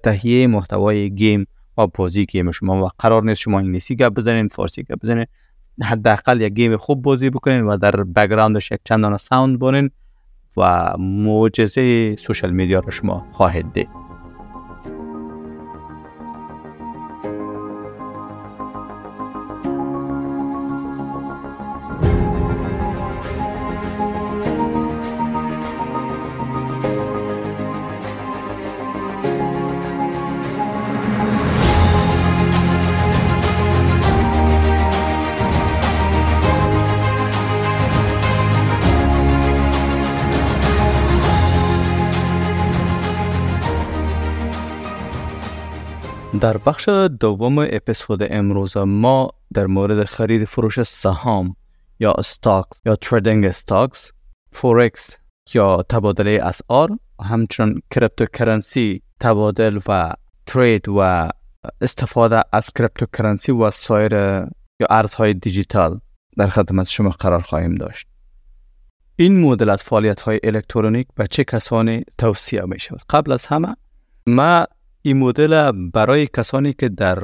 [0.02, 1.46] تهیه محتوای گیم
[1.78, 5.26] و بازی گیم شما و قرار نیست شما انگلیسی گپ بزنین فارسی گپ بزنین.
[5.82, 9.90] حداقل یک گیم خوب بازی بکنین و در background ش یک چند sound بونین
[10.56, 14.01] و معجزه social media را شما خواهد دید.
[46.42, 46.88] در بخش
[47.20, 51.56] دوم اپیزود امروز ما در مورد خرید فروش سهام
[52.00, 54.10] یا stock یا trading stocks
[54.52, 55.16] Forex
[55.54, 60.12] یا تبادله اسعار همچنان cryptocurrency تبادل و
[60.46, 61.28] trade و
[61.80, 66.00] استفاده از cryptocurrency و سایر یا ارزهای دیجیتال
[66.38, 68.06] در خدمت شما قرار خواهیم داشت.
[69.16, 73.76] این مدل از فعالیت های الکترونیک به چه کسانی توصیه می شود قبل از همه
[74.26, 74.66] ما
[75.04, 77.18] این مدل برای کسانی که در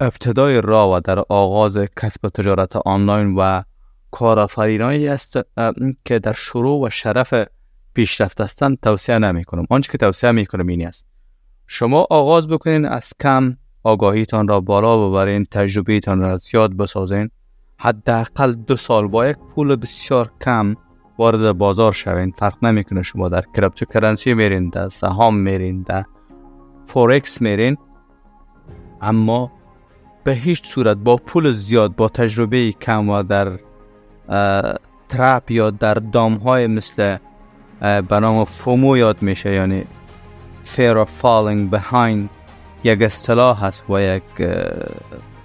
[0.00, 3.62] ابتدای راه و در آغاز کسب تجارت آنلاین و
[4.10, 5.38] کارآفرینایی است
[6.04, 7.34] که در شروع و شرف
[7.94, 11.06] پیشرفت هستند توصیه نمی کنم آنچه که توصیه می کنم این است.
[11.66, 17.30] شما آغاز بکنین از کم آگاهیتان را بالا ببرین تجربیتان را زیاد بسازین.
[17.78, 20.76] حداقل دو سال با یک پول بسیار کم
[21.18, 22.32] وارد بازار شوین.
[22.38, 26.04] فرق نمی‌کنه شما در cryptocurrency میرین در سهام میرین در
[26.86, 27.76] فورکس میرین
[29.00, 29.52] اما
[30.24, 33.58] به هیچ صورت با پول زیاد با تجربه کم و در
[35.08, 37.16] trap یا در دام های مثل
[37.80, 39.84] به نام FOMO یاد میشه یعنی
[40.64, 42.28] fear of falling behind
[42.84, 44.22] یک اصطلاح هست و یک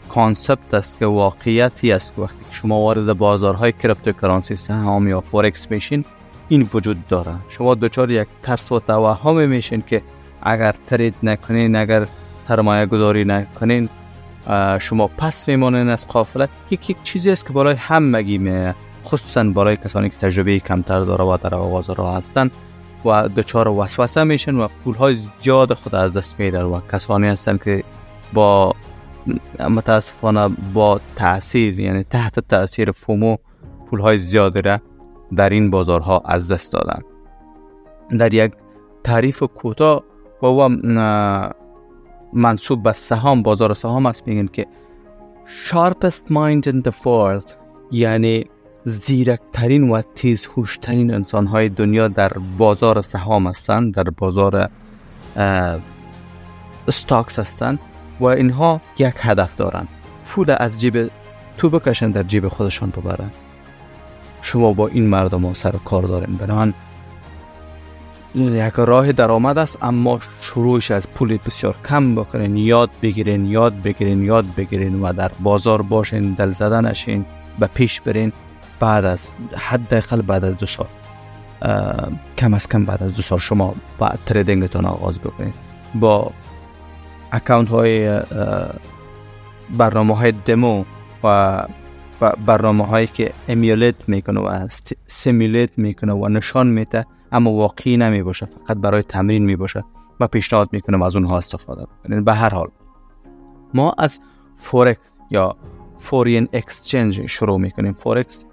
[0.09, 6.05] concept است که واقعیتی است که وقتی شما وارد بازارهای cryptocurrency سهام یا فورکس میشین
[6.49, 10.01] این وجود داره شما دچار یک ترس و توهم میشین که
[10.41, 12.05] اگر ترید نکنین اگر
[12.47, 13.89] سرمایه گذاری نکنین
[14.79, 18.73] شما پس میمانین از قافله یک یک چیزی است که برای همگی می
[19.05, 22.51] خصوصا برای کسانی که تجربه کمتر داره و در آغاز راه هستند
[23.05, 27.57] و دچار وسوسه میشن و پول های زیاد خود از دست میدن و کسانی هستن
[27.57, 27.83] که
[28.33, 28.75] با
[29.59, 33.37] متاسفانه با تاثیر یعنی تحت تاثیر فومو
[33.89, 34.79] پول های زیادی را
[35.35, 37.01] در این بازارها از دست دادن.
[38.19, 38.51] در یک
[39.03, 40.03] تعریف کوتاه
[40.41, 40.69] و او
[42.33, 44.27] منصوب به سهام بازار سهام است.
[44.27, 44.65] میگن که
[45.67, 47.51] sharpest mind in the world
[47.91, 48.45] یعنی
[48.83, 54.69] زیرکترین و تیزهوشترین انسان های دنیا در بازار سهام هستند در بازار
[56.87, 57.79] استاکس هستند
[58.19, 59.87] و اینها یک هدف دارند
[60.25, 61.11] پول از جیب
[61.57, 63.31] تو بکشن در جیب خودشان ببرن.
[64.41, 66.35] شما با این مردم ها سر کار دارین.
[66.35, 66.73] بنابراین
[68.35, 72.57] یک راه درآمد است اما شروعش از پول بسیار کم بکنین.
[72.57, 77.25] یاد بگیرین یاد بگیرین یاد بگیرین و در بازار باشین دل زدن نشین
[77.59, 78.31] به پیش برین.
[78.79, 80.87] بعد از حداقل بعد از دو سال
[82.37, 85.53] کم از کم بعد از دو سال شما با تریدینگتون آغاز بکنید
[85.95, 86.31] با
[87.31, 88.21] account های
[89.77, 90.83] برنامه های دمو
[91.23, 91.63] و
[92.45, 94.67] برنامه هایی که emulate می‌کنه و
[95.07, 99.83] simulate می‌کنه و نشان میده اما واقعی نمی باشه فقط برای تمرین می باشه
[100.19, 102.69] و پیشنهاد می‌کنم از اونها استفاده بکنید به هر حال
[103.73, 104.19] ما از
[104.55, 105.55] فورکس یا
[105.97, 107.93] foreign exchange شروع می‌کنیم.
[107.93, 108.45] فورکس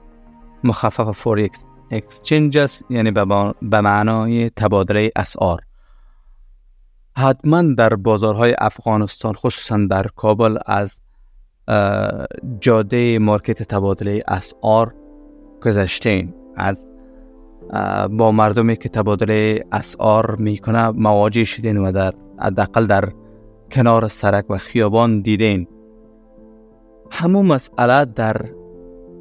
[0.65, 3.11] مخفف Forex exchange است یعنی
[3.63, 5.61] به معنای تبادله اسعار.
[7.17, 11.01] حتما در بازارهای افغانستان خصوصا در کابل از
[12.61, 14.95] جاده مارکت تبادله اسعار
[15.63, 16.91] گذشتین از
[18.11, 23.09] با مردمی که تبادله اسعار می‌کنه مواجه شدین و در حداقل در
[23.71, 25.67] کنار سرک و خیابان دیدین.
[27.11, 28.37] همون مسئله در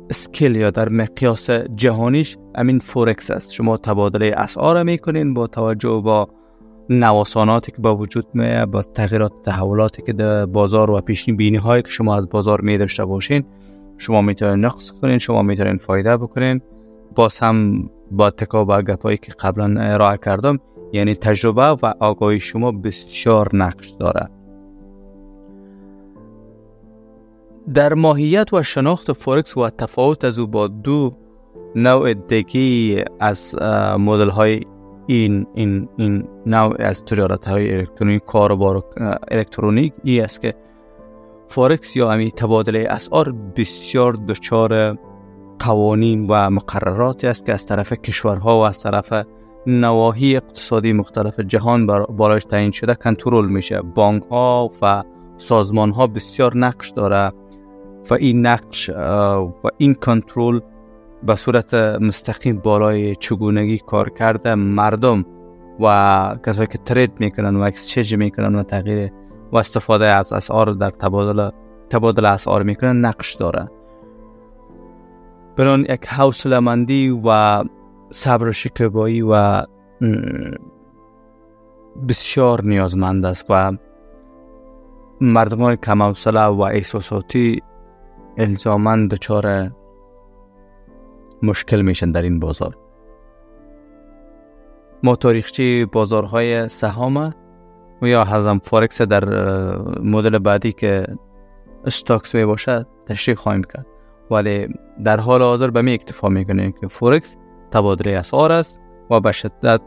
[0.10, 3.52] scale یا در مقیاس جهانیش امین فورکس است.
[3.52, 6.28] شما تبادله اسعار می‌کنین با توجه با
[6.90, 11.82] نوساناتی که با وجود می با تغییرات تحولاتی که در بازار و پیشنی بینی هایی
[11.82, 13.44] که شما از بازار می داشته باشین
[13.98, 16.62] شما می‌تونین نقص کنین شما می‌تونین فایده بکنین.
[17.16, 20.60] باز هم با تکا گپایی که قبلا ارائه کردم
[20.94, 24.30] یعنی تجربه و آگاهی شما بسیار نقش داره.
[27.74, 31.16] در ماهیت و شناخت فورکس و تفاوت از او با دو
[31.76, 33.56] نوع دیگی از
[34.00, 34.62] مدل های
[35.08, 38.84] این, این, این نوع از تجارت های الکترونیک کاروبار
[39.32, 40.54] الکترونیک ای است که
[41.48, 44.98] فورکس یا امی تبادله اسعار بسیار دچار
[45.60, 49.14] قوانین و مقرراتی است که از طرف کشورها و از طرف
[49.68, 51.88] نواحی اقتصادی مختلف جهان
[52.18, 53.82] بالایش تعیین شده کنترل میشه.
[53.82, 55.04] بانک ها و
[55.38, 57.32] سازمان ها بسیار نقش داره
[58.12, 60.60] و این نقش و این کنترل
[61.24, 64.56] به صورت مستقیم بالای چگونگی کار کرده.
[64.56, 65.26] مردم
[65.80, 69.12] و کسایی که ترید می‌کنن و اکسچنج می‌کنن و تغییر
[69.52, 71.50] و استفاده از اسعار در تبادل
[71.90, 73.68] تبادل اسعار می‌کنن نقش داره.
[75.58, 77.64] بران یک حوصله مندی و
[78.12, 79.64] صبر و شکیبایی و
[82.10, 83.72] بسیار نیازمند است و
[85.22, 87.62] مردمان کم و احساساتی
[88.38, 89.72] الزامن دچار
[91.44, 92.76] مشکل میشن در این بازار.
[95.04, 97.18] ما تاریخچی بازارهای سهام
[98.02, 99.26] و یا حزم فارکس در
[100.00, 101.06] مدل بعدی که
[101.86, 103.95] stocks می باشد تشریح خواهیم کرد.
[104.32, 104.68] ولی
[105.04, 107.36] در حال حاضر به همی اکتفا می‌کنیم که فورکس
[107.72, 109.82] تبادله اسعار است و به شدت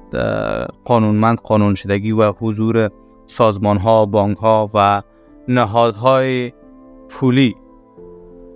[0.84, 2.90] قانونمند قانون شدگی و حضور
[3.26, 5.02] سازمان ها بانک ها و
[5.48, 6.52] نهادهای
[7.08, 7.56] پولی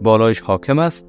[0.03, 1.07] بالایش حاکم است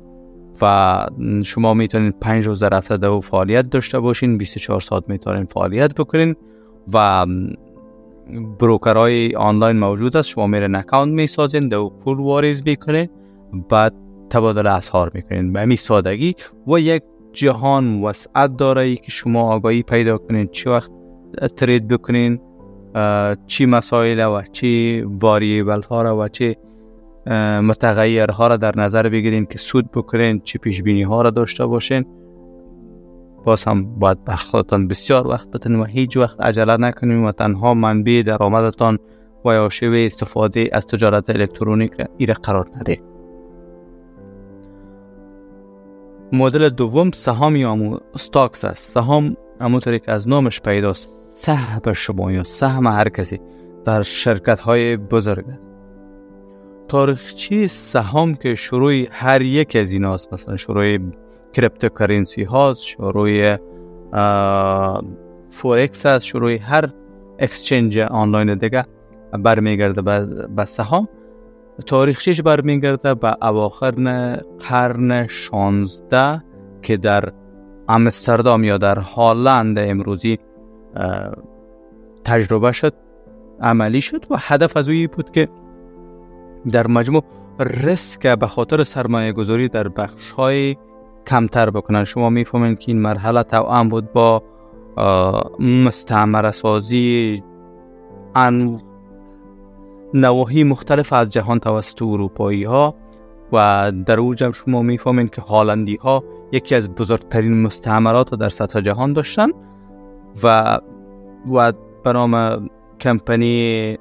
[0.61, 1.05] و
[1.45, 6.35] شما می‌تونید پنج روز در هفته دو فعالیت داشته باشین 24 ساعت می‌تونید فعالیت بکنین
[6.93, 7.25] و
[8.59, 10.29] بروکرهای آنلاین موجود است.
[10.29, 13.09] شما میرین اکاونت می‌سازین دو پول واریز می‌کنین
[13.69, 13.93] بعد
[14.33, 15.53] تبادل اسعار می‌کنین.
[15.53, 16.35] به همین سادگی
[16.67, 20.91] و یک جهان وسعت داره که شما آگاهی پیدا کنین چه وقت
[21.55, 22.39] ترید بکنین
[23.47, 26.55] چی مسائل و چی واریبل ها را و چی
[27.61, 32.05] متغیرها را در نظر بگیرین که سود بکنین چی پیش بینی ها را داشته باشین.
[33.45, 38.23] باز هم باید بخصاتان بسیار وقت بتنیم و هیچ وقت عجله نکنیم و تنها منبع
[38.25, 38.97] درآمدتان
[39.45, 41.91] و یا شیوه استفاده از تجارت الکترونیک
[42.27, 43.12] را قرار نده
[46.33, 48.89] مدل دوم سهام یا امو stocks است.
[48.91, 51.09] سهام همونطوری که از نامش پیداست.
[51.35, 53.39] سهم شما یا سهم هر کسی
[53.85, 55.67] در شرکت های بزرگ است.
[56.87, 60.97] تاریخچی سهام که شروع هر یک از این هاست مثلا شروع
[61.53, 63.57] cryptocurrency هاست شروع
[65.49, 66.89] فورکس هست شروع هر
[67.39, 68.85] exchange آنلاین دیگه
[69.33, 70.01] برمیگرده
[70.55, 71.07] به سهام.
[71.85, 73.91] تاریخچیش برمیگرده به اواخر
[74.69, 76.43] قرن 16
[76.81, 77.23] که در
[77.89, 80.37] امستردام یا در هالند امروزی
[82.25, 82.93] تجربه شد
[83.61, 85.47] عملی شد و هدف از او ای بود که
[86.71, 87.23] در مجموع
[87.59, 90.75] ریسک به خاطر سرمایه گذاری در بخش های
[91.27, 92.03] کمتر بکنن.
[92.03, 94.43] شما می‌فهمین که این مرحله توام بود با
[95.59, 97.43] مستعمره سازی
[100.13, 102.95] نواحی مختلف از جهان توسط اروپایی ها
[103.51, 108.81] و در او جمع شما می‌فهمین که هالندی ها یکی از بزرگترین مستعمرات در سطح
[108.81, 109.49] جهان داشتن
[110.43, 110.79] و
[111.53, 111.73] و
[112.03, 112.65] به نام
[112.99, 113.97] کمپانی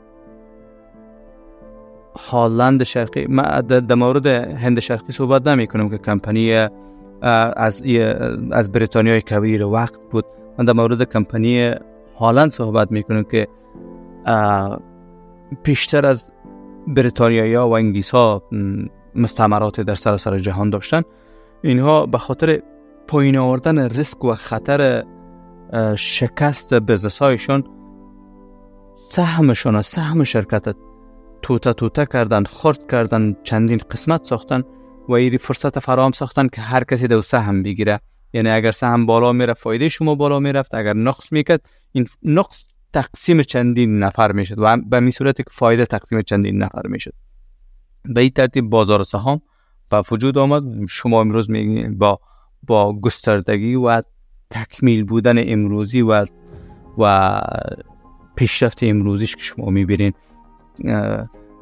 [2.30, 6.68] هالند شرقی ما در مورد هند شرقی صحبت نمی کنم که کمپانی
[7.22, 7.82] از
[8.52, 10.24] از بریتانیای کبیر وقت بود.
[10.58, 11.74] من در مورد کمپانی
[12.18, 13.48] هالند صحبت می کنم که
[15.62, 16.30] پیشتر از
[16.86, 18.42] بریتانیایی و انگلیس ها
[19.14, 21.02] مستعمرات در سراسر جهان داشتن.
[21.62, 22.62] اینها به خاطر
[23.08, 25.04] پایین آوردن ریسک و خطر
[25.96, 27.64] شکست بزنس هایشان
[29.10, 30.74] سهمشان سهم شرکت
[31.42, 34.62] توته توته کردن خرد کردن چندین قسمت ساختن
[35.08, 38.00] و ایری فرصت فراهم ساختن که هر کسی دو سهم بگیره.
[38.32, 40.74] یعنی اگر سهم بالا میره فایده شما بالا می‌رفت.
[40.74, 45.86] اگر نقص می‌کرد این نقص تقسیم چندین نفر می‌شد و به می صورت که فایده
[45.86, 47.14] تقسیم چندین نفر می‌شد.
[48.04, 49.40] به این ترتیب بازار سهام
[49.90, 50.62] به وجود آمد.
[50.88, 52.20] شما امروز می با
[52.62, 54.02] با گستردگی و
[54.50, 56.26] تکمیل بودن امروزی و
[56.98, 57.40] و
[58.36, 60.12] پیشرفت امروزیش که شما می‌بینین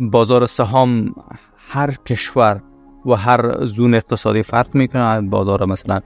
[0.00, 1.14] بازار سهام
[1.56, 2.62] هر کشور
[3.06, 5.20] و هر زون اقتصادی فرق می‌کنه.
[5.20, 6.00] بازار مثلا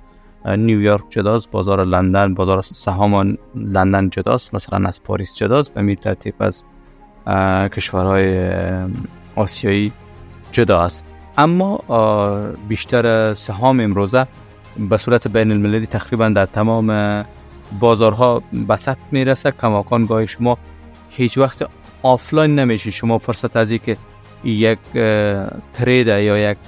[0.46, 6.34] نیویورک جداست بازار لندن بازار سهام لندن جداست مثلا از پاریس جداست به میر ترتیب
[6.40, 6.64] از
[7.68, 8.50] کشورهای
[9.36, 9.92] آسیایی
[10.52, 11.04] جدا است
[11.38, 11.78] اما
[12.68, 14.26] بیشتر سهام امروزه
[14.90, 17.24] به صورت بین المللی تقریبا در تمام
[17.80, 19.50] بازارها به ثبت می‌رسه.
[19.50, 20.58] کماکان گاه شما
[21.10, 21.68] هیچ وقت
[22.02, 23.96] آفلاین نمیشه شما فرصت از که
[24.44, 24.78] یک
[25.72, 26.58] ترید یا یک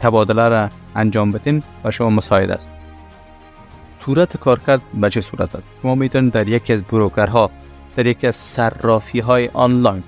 [0.00, 2.68] تبادله را انجام بدین و شما مساعد است
[4.04, 7.50] صورت کارکرد به چه صورت است؟ شما می‌تونید در یکی از بروکرها
[7.96, 10.02] در یکی از صرافی های آنلاین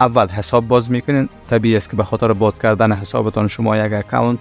[0.00, 1.28] اول حساب باز می‌کنین.
[1.50, 4.38] طبیعی است که به خاطر باز کردن حسابتان شما یک اکاونت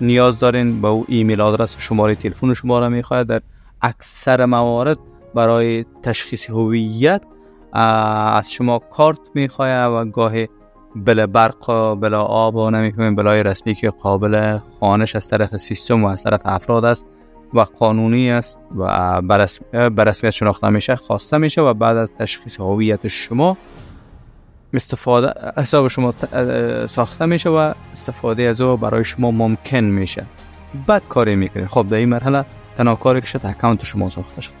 [0.00, 0.80] نیاز دارین.
[0.80, 3.26] با او ایمیل آدرس و شماره تلفن شما را می‌خواهد.
[3.26, 3.40] در
[3.82, 4.98] اکثر موارد
[5.34, 7.22] برای تشخیص هویت
[7.72, 10.48] از شما کارت می‌خواهد و گاهی
[10.96, 13.16] بلا برق و بلا آب و نمی‌فهمیم.
[13.16, 17.06] بلای رسمی که قابل خانش از طرف سیستم و از طرف افراد است
[17.54, 23.08] و قانونی است و بر رسمیت شناخته میشه خواسته میشه و بعد از تشخیص هویت
[23.08, 23.56] شما
[24.74, 26.14] استفاده حساب شما
[26.86, 30.24] ساخته میشه و استفاده از او برای شما ممکن میشه.
[30.86, 31.66] بعد کاری می‌کنید.
[31.66, 32.44] خب در این مرحله
[32.78, 34.52] تنها کاری که شد اکانت شما ساخته شد.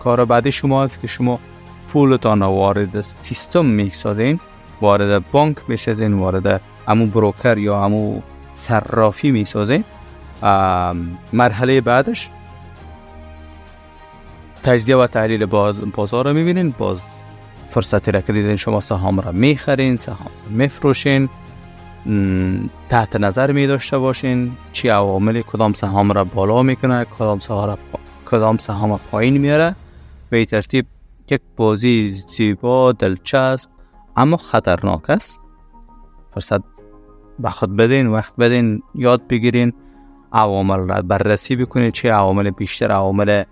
[0.00, 1.38] کار بعدی شما است که شما
[1.88, 4.40] پولتان وارد سیستم می‌سازین.
[4.80, 8.20] وارد بانک می‌سازین وارد امو بروکر یا امو
[8.54, 9.84] صرافی می‌سازین.
[11.32, 12.30] مرحله بعدش
[14.62, 15.46] تجزیه و تحلیل
[15.96, 16.98] بازار رو می‌بینین باز
[17.70, 21.28] فرصتی را که دیدین شما سهام را می‌خرین سهام میفروشین.
[22.88, 27.78] تحت نظر می داشته باشین چی عوامل کدام سهام را بالا می‌کنه کدام سهام را
[28.26, 29.74] کدام سهام پایین میاره
[30.30, 30.86] به ترتیب
[31.30, 33.70] یک بازی زیبا دلچسب
[34.16, 35.40] اما خطرناک است.
[36.28, 36.60] فرصت
[37.38, 39.72] به خود بدین وقت بدین یاد بگیرین
[40.32, 43.42] عوامل را بررسی بکنید چه عوامل بیشتر عوامل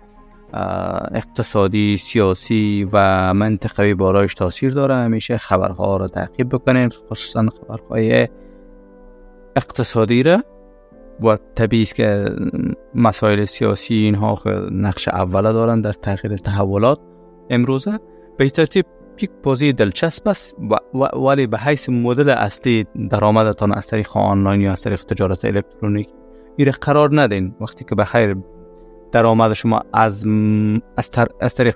[1.13, 4.95] اقتصادی سیاسی و منطقوی بارایش تاثیر داره.
[4.95, 8.27] همیشه خبرها را تعقیب بکنیم خصوصا خبرهای
[9.55, 10.43] اقتصادی را.
[11.23, 12.25] و طبیعی که
[12.95, 14.39] مسائل سیاسی اینها
[14.71, 16.99] نقش اوله دارن در تغییر تحولات
[17.49, 17.99] امروزه.
[18.37, 18.85] به ترتیب
[19.23, 20.55] یک بازی دلچسب است
[21.13, 26.09] ولی به حیث مدل اصلی درآمدتان از طریق آنلاین یا از طریق تجارت الکترونیک
[26.57, 27.55] ایره قرار ندین.
[27.61, 28.35] وقتی که به خیر
[29.11, 30.25] درآمد شما از
[30.97, 31.09] از,
[31.41, 31.75] از طریق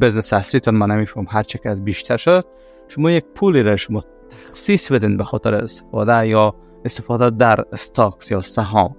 [0.00, 1.26] business اصلیتون من نمیفهم.
[1.28, 2.44] هر چه که از بیشتر شد
[2.88, 6.54] شما یک پولی را شما تخصیص بدین به خاطر استفاده یا
[6.84, 8.96] استفاده در stocks یا سهام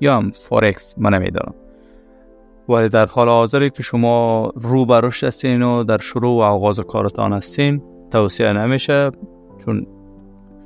[0.00, 1.54] یا فورکس من نمی‌دانم.
[2.68, 6.80] ولی در حال حاضری که شما رو به رشد هستین و در شروع و آغاز
[6.80, 9.10] کارتان هستین توصیه نمیشه
[9.64, 9.86] چون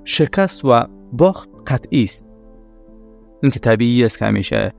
[0.04, 2.24] شکست و باخت قطعی است.
[3.42, 4.72] این که طبیعی است که همیشه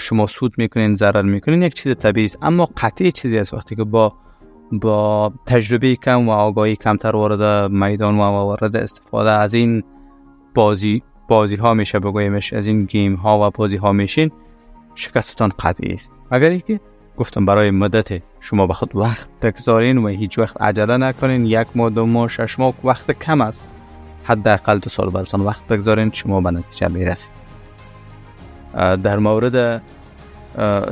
[0.00, 2.38] شما سود می‌کنین ضرر می‌کنین یک چیز طبیعی است.
[2.42, 4.12] اما قطعی چیزی است وقتی که با
[4.72, 9.82] با تجربه کم و آگاهی کمتر وارد میدان و وارد استفاده از این
[10.54, 14.30] بازی بازی ها میشه بگویمش از این گیم ها و بازی ها میشین
[14.94, 16.17] شکستتان قطعی است.
[16.30, 16.80] اگر که
[17.16, 21.46] گفتم برای مدت شما به خود وقت بگذارین و هیچ وقت عجله نکنین.
[21.46, 23.62] یک ماه دو ماه شش ماه وقت کم است.
[24.24, 27.30] حداقل دو سال برسان وقت بگذارین شما به نتیجه می‌رسید.
[29.02, 29.82] در مورد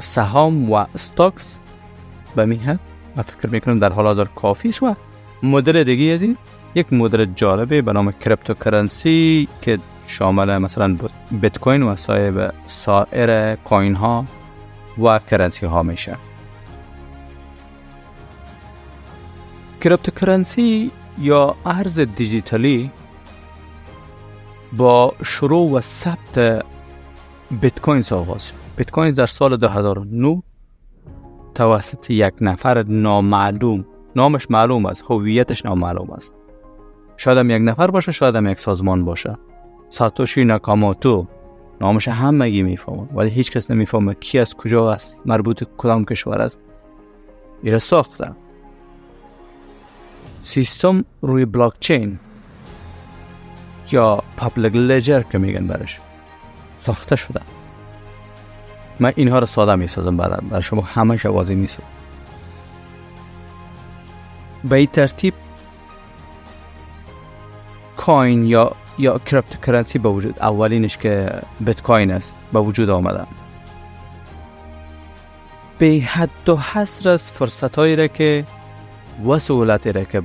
[0.01, 1.59] سهام و stocks
[2.37, 4.95] به همین فکر می‌کنم در حال حاضر کافی و
[5.43, 6.37] مدل دیگه از این
[6.75, 10.97] یک مدل جالبه به نام cryptocurrency که شامل مثلا
[11.31, 14.25] بیت کوین و سایر سایر coin ها
[14.99, 16.17] و currency ها میشه.
[19.81, 22.91] cryptocurrency یا ارز دیجیتالی
[24.73, 26.65] با شروع و ثبت
[27.51, 30.43] بیت کوین آغاز بیت کوین در سال 2009
[31.55, 33.85] توسط یک نفر نامعلوم
[34.17, 36.35] نامش معلوم است هویتش نامعلوم است.
[37.17, 39.37] شاید هم یک نفر باشه شاید هم یک سازمان باشه.
[39.89, 41.27] ساتوشی ناکاموتو
[41.81, 46.61] نامش همگی می‌فهمن ولی هیچ کس نمی‌فهمه کی از کجا است مربوط کدام کشور است.
[47.63, 48.37] ایره ساختن.
[50.43, 52.19] سیستم روی بلاک چین
[53.93, 56.01] یا public ledger که میگن برش.
[56.81, 57.41] ساخته شده.
[59.01, 61.79] من اینها رو ساده می‌سازم برای بر شما همه واضح نیست.
[64.65, 65.35] به این ترتیب
[67.97, 73.27] coin یا یا cryptocurrency به وجود اولینش که بیت کوین است به وجود آمده.
[75.79, 78.45] به حد و حصر از فرصت هایی را که
[79.27, 80.23] و سهولتی را که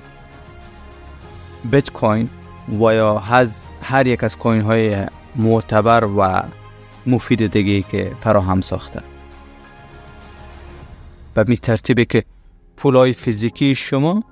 [1.71, 2.29] بیت کوین
[2.79, 3.17] و یا
[3.81, 5.05] هر یک از کوین های
[5.35, 6.43] معتبر و
[7.07, 9.01] مفید دیگه که فراهم ساخته.
[11.33, 12.23] به می ترتیبی که
[12.77, 14.23] پولای فیزیکی شما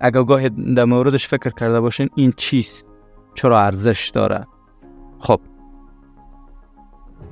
[0.00, 2.84] اگر گاه در موردش فکر کرده باشین این چیز
[3.40, 4.46] چرا ارزش داره.
[5.18, 5.40] خب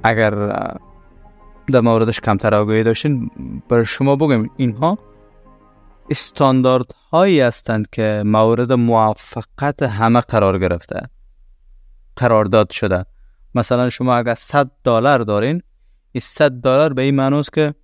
[0.02, 0.30] اگر
[1.72, 3.30] در موردش کمتر آگاهی داشتین
[3.68, 4.98] برای شما بگم اینها
[6.10, 11.00] استاندارد هایی هستند که مورد موفقت همه قرار گرفته
[12.16, 13.04] قرارداد شده.
[13.54, 15.62] مثلا شما اگر 100 دلار دارین
[16.12, 17.74] این 100 دلار به این معنی که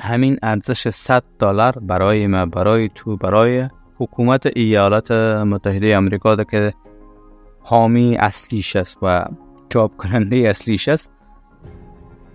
[0.00, 6.72] همین ارزش 100 دلار برای ما برای تو برای حکومت ایالات متحده آمریکا که
[7.70, 9.24] حامی اصلیش است و
[9.70, 11.12] جاب کننده اصلیش است.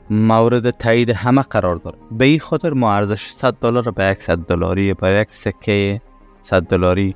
[0.09, 4.37] مورد تایید همه قرار داره به این خاطر ما ارزش 100 دلار به یک 100
[4.37, 6.01] دلاری به یک سکه
[6.41, 7.15] 100 دلاری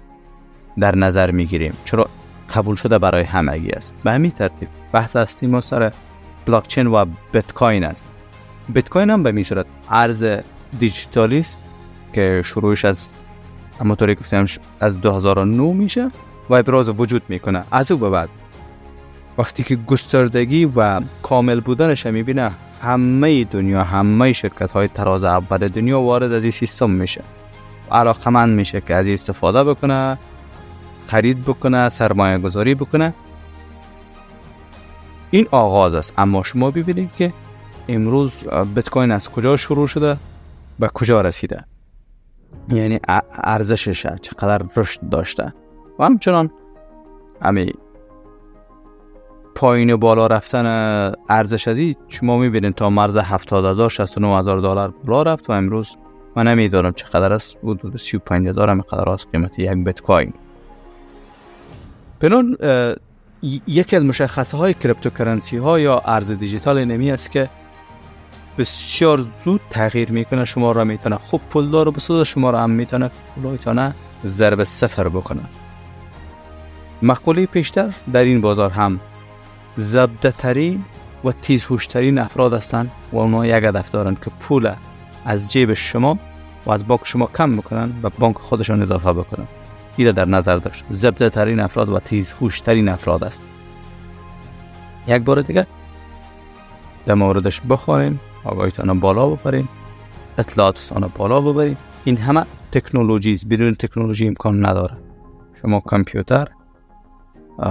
[0.79, 2.09] در نظر می‌گیریم چرا
[2.53, 3.93] قبول شده برای همگی است.
[4.03, 5.93] به همین ترتیب بحث اصلی ما سر
[6.45, 8.05] بلاکچین و بیت کوین است.
[8.69, 10.25] بیت کوین هم به می صورت ارز
[10.79, 11.59] دیجیتالی است
[12.13, 13.13] که شروعش از
[13.79, 14.45] همونطوری گفتم
[14.79, 16.11] از 2009 میشه.
[16.49, 17.63] و ابراز وجود می‌کنه.
[17.71, 18.29] از او به بعد
[19.37, 26.01] وقتی که گستردگی و کامل بودنش می‌بینه همه دنیا همه شرکت های تراز اول دنیا
[26.01, 27.23] وارد از این سیستم میشه.
[27.91, 30.17] علاقمند میشه که از این استفاده بکنه
[31.07, 33.13] خرید بکنه سرمایه گذاری بکنه.
[35.31, 36.13] این آغاز است.
[36.17, 37.33] اما شما ببینید که
[37.87, 38.31] امروز
[38.75, 40.17] بیت کوین از کجا شروع شده
[40.79, 41.65] به کجا رسیده.
[42.69, 42.99] یعنی
[43.43, 45.53] ارزشش چقدر رشد داشته.
[45.99, 46.51] و همچنان
[47.41, 47.73] همین
[49.55, 50.65] پایین بالا رفتن
[51.29, 55.97] ارزش ازی شما می‌بینید تا مرز 70 هزار 69 هزار دلار بالا رفت و امروز
[56.35, 57.57] من نمی‌دانم چقدر است.
[57.63, 60.33] حدود 35 هزار هم قدر است قیمت یک بیت کوین
[62.19, 62.57] بنا
[63.67, 67.49] یکی از مشخصه های cryptocurrency ها یا ارز دیجیتال همی است که
[68.57, 70.45] بسیار زود تغییر می‌کنه.
[70.45, 73.93] شما را می‌تونه خوب پولدار و بسازه شما را هم می‌تونه پولایتانه
[74.25, 75.41] ضرب صفر بکنه.
[77.01, 78.99] مقوله پیشتر در این بازار هم
[79.75, 80.85] زبده ترین
[81.23, 84.71] و تیزهوشترین افراد هستند و اونها یک هدف دارند که پول
[85.25, 86.19] از جیب شما
[86.65, 89.47] و از بانک شما کم می‌کنن و بانک خودشان اضافه بکنن
[89.97, 90.85] این در نظر داشت.
[90.89, 93.43] زبده ترین افراد و تیزهوشترین افراد است.
[95.07, 95.67] یک بار دیگه
[97.05, 99.67] در موردش بخورین آگاهیتان بالا ببرین
[100.37, 104.97] اطلاعاتتان بالا ببرین این همه تکنولوژی بدون تکنولوژی امکان نداره
[105.61, 106.47] شما کامپیوتر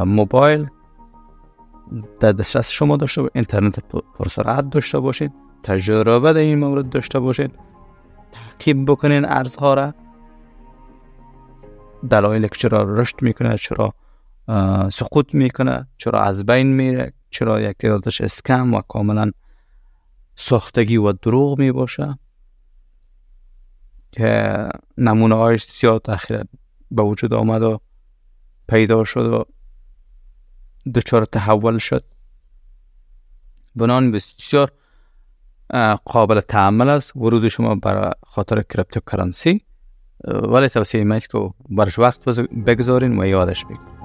[0.07, 0.68] موبایل
[2.20, 3.80] در دسترس شما داشته باشید اینترنت
[4.18, 5.32] پرسرعت داشته باشید
[5.62, 7.59] تجربه در این مورد داشته باشید
[8.30, 9.95] تعقیب بکنین ارزها را.
[12.11, 13.95] دلایل چرا رشد می‌کنه چرا
[14.91, 19.30] سقوط می‌کنه چرا از بین میره چرا یک تعدادش اسکم و کاملا
[20.34, 22.18] ساختگی و دروغ می باشه
[24.12, 24.68] که
[24.99, 26.43] نمونه هایش زیاد اخیرا
[26.91, 27.80] به وجود آمد و
[28.68, 29.45] پیدا شد و
[30.95, 32.05] دچار تحول شد.
[33.76, 34.70] بنان بسیار
[36.05, 37.16] قابل تعمل است.
[37.16, 39.61] ورود شما برای خاطر کریپتوکرنسی
[40.24, 42.28] ولی توصیه ما که برش وقت
[42.66, 43.98] بگذارین و یادش بگیرین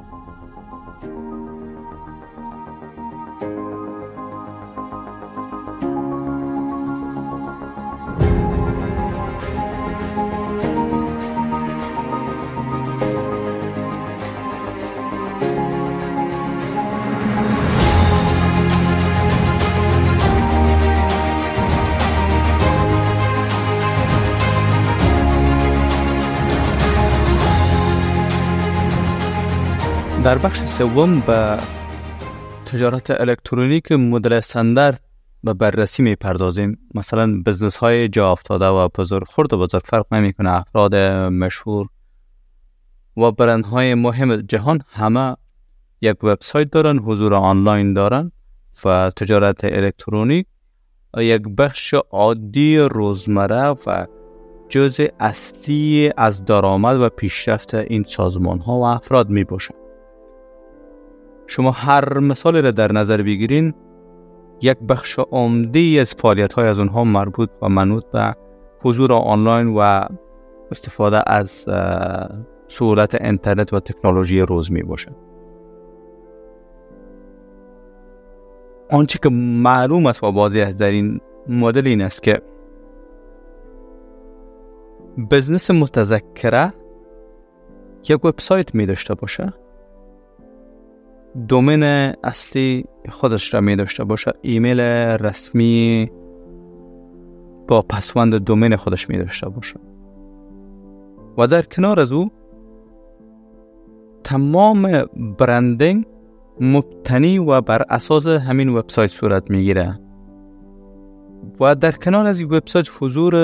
[30.23, 31.57] در بخش سوم به
[32.65, 35.01] تجارت الکترونیک مدل استاندارد
[35.43, 40.13] به بررسی می پردازیم مثلا بزنس های جا افتاده و بزرگ خورد و بزرگ فرق
[40.13, 41.87] نمی کنه افراد مشهور
[43.17, 45.35] و برند های مهم جهان همه
[46.01, 48.31] یک وبسایت دارن حضور آنلاین دارن
[48.85, 50.47] و تجارت الکترونیک
[51.17, 54.05] یک بخش عادی روزمره و
[54.69, 59.82] جزء اصلی از درآمد و پیشرفت این سازمان ها و افراد می باشند
[61.47, 63.73] شما هر مثالی را در نظر بگیرین
[64.61, 68.35] یک بخش عمده از فعالیت های از اونها مربوط و منوط به
[68.81, 70.05] حضور آنلاین و
[70.71, 71.49] استفاده از
[72.67, 75.11] سهولت اینترنت و تکنولوژی روز می باشه
[78.91, 82.41] آنچه که معلوم است و بازی است در این مدل این است که
[85.31, 86.73] بزنس متذکره
[88.09, 89.53] یک وبسایت می داشته باشه.
[91.47, 91.83] دومین
[92.23, 94.31] اصلی خودش را می داشته باشه.
[94.41, 96.11] ایمیل رسمی
[97.67, 99.79] با پسوند دومین خودش می داشته باشه.
[101.37, 102.31] و در کنار از او
[104.23, 105.05] تمام
[105.37, 106.05] برندینگ
[106.61, 109.99] مبتنی و بر اساس همین وبسایت صورت می‌گیره
[111.59, 113.35] و در کنار از این وبسایت حضور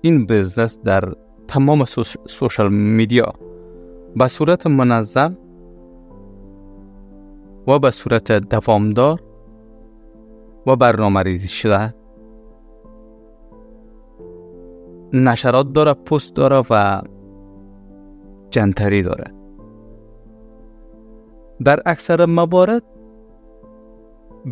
[0.00, 1.12] این بزنس در
[1.48, 1.84] تمام
[2.26, 3.32] سوشال میدیا.
[4.16, 5.36] به صورت منظم
[7.68, 9.20] و به صورت دوامدار
[10.66, 11.94] و برنامه ریزی شده.
[15.12, 17.02] نشرات داره پست داره و
[18.50, 19.24] جنتری داره.
[21.64, 22.82] در اکثر موارد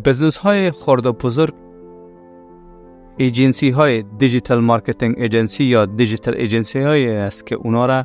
[0.05, 1.53] بزنس های خرد و بزرگ
[3.17, 8.03] agency های digital marketing agency یا digital agency های است که اونا را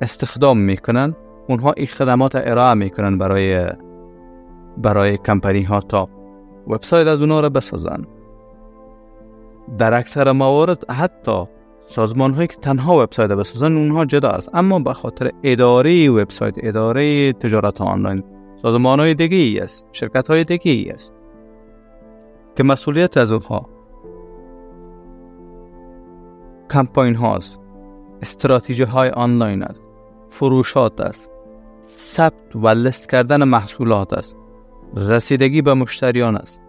[0.00, 1.16] استخدام می‌کنن.
[1.48, 3.70] اونها این خدمات ارائه می‌کنن برای
[4.82, 6.08] برای کمپانی ها تا
[6.66, 8.04] وبسایت از اونا را بسازن.
[9.78, 11.44] در اکثر موارد حتی
[11.84, 14.50] سازمان هایی که تنها وبسایت بسازن اونها جدا است.
[14.54, 18.22] اما به خاطر اداره وبسایت اداره تجارت آنلاین
[18.62, 21.14] سازمان های دیگه ای است شرکت های دیگه ای است
[22.56, 23.68] که مسئولیت از اونها
[26.70, 27.60] کمپاین هاست
[28.22, 29.82] استراتژی های آنلاین است.
[30.28, 31.30] فروشات است.
[31.84, 34.36] ثبت و لست کردن محصولات است.
[34.96, 36.62] رسیدگی به مشتریان است.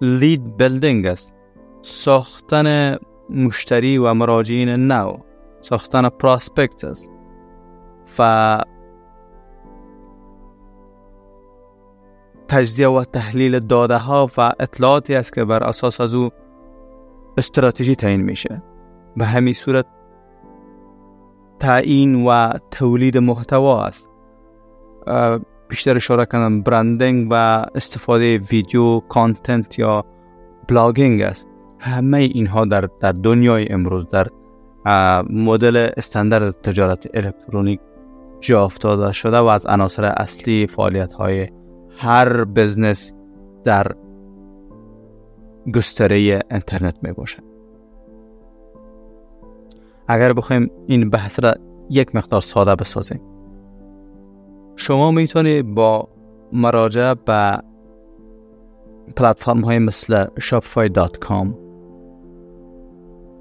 [0.00, 1.34] لید بلدینگ است.
[1.82, 2.96] ساختن
[3.30, 5.16] مشتری و مراجعین نو.
[5.60, 7.10] ساختن پراسپکت است.
[8.18, 8.62] و
[12.48, 16.30] تجزیه و تحلیل داده ها و اطلاعاتی است که بر اساس از او
[17.38, 18.62] استراتژی تعیین میشه.
[19.16, 19.86] به همین صورت
[21.58, 24.10] تعیین و تولید محتوا است.
[25.72, 27.34] بیشتر اشاره کنم branding و
[27.74, 30.04] استفاده video content یا
[30.68, 31.48] blogging است.
[31.78, 34.26] همه اینها در, در دنیای امروز در
[35.30, 37.80] مدل استاندارد تجارت الکترونیک
[38.40, 41.48] جا افتاده شده و از عناصر اصلی فعالیت های
[41.96, 43.12] هر بزنس
[43.64, 43.86] در
[45.74, 46.16] گستره
[46.50, 47.42] اینترنت می باشد
[50.08, 51.54] اگر بخوایم این بحث را
[51.90, 53.31] یک مقدار ساده بسازیم
[54.76, 56.08] شما می‌تونید با
[56.52, 57.58] مراجعه به
[59.16, 61.46] پلتفرم های مثل shopify.com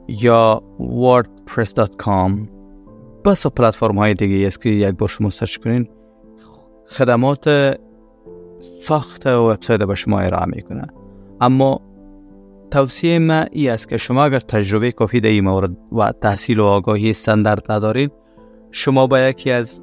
[0.07, 2.31] یا wordpress.com
[3.25, 5.89] بس پلتفرم های دیگه است که یک بار شما سرچ کنین
[6.87, 7.75] خدمات
[8.81, 10.87] ساخت وبسایت به شما ارائه می‌کنه.
[11.41, 11.81] اما
[12.71, 16.65] توصیه من ای است که شما اگر تجربه کافی در این مورد و تحصیل و
[16.65, 18.11] آگاهی استاندارد ندارید
[18.71, 19.81] شما با یکی از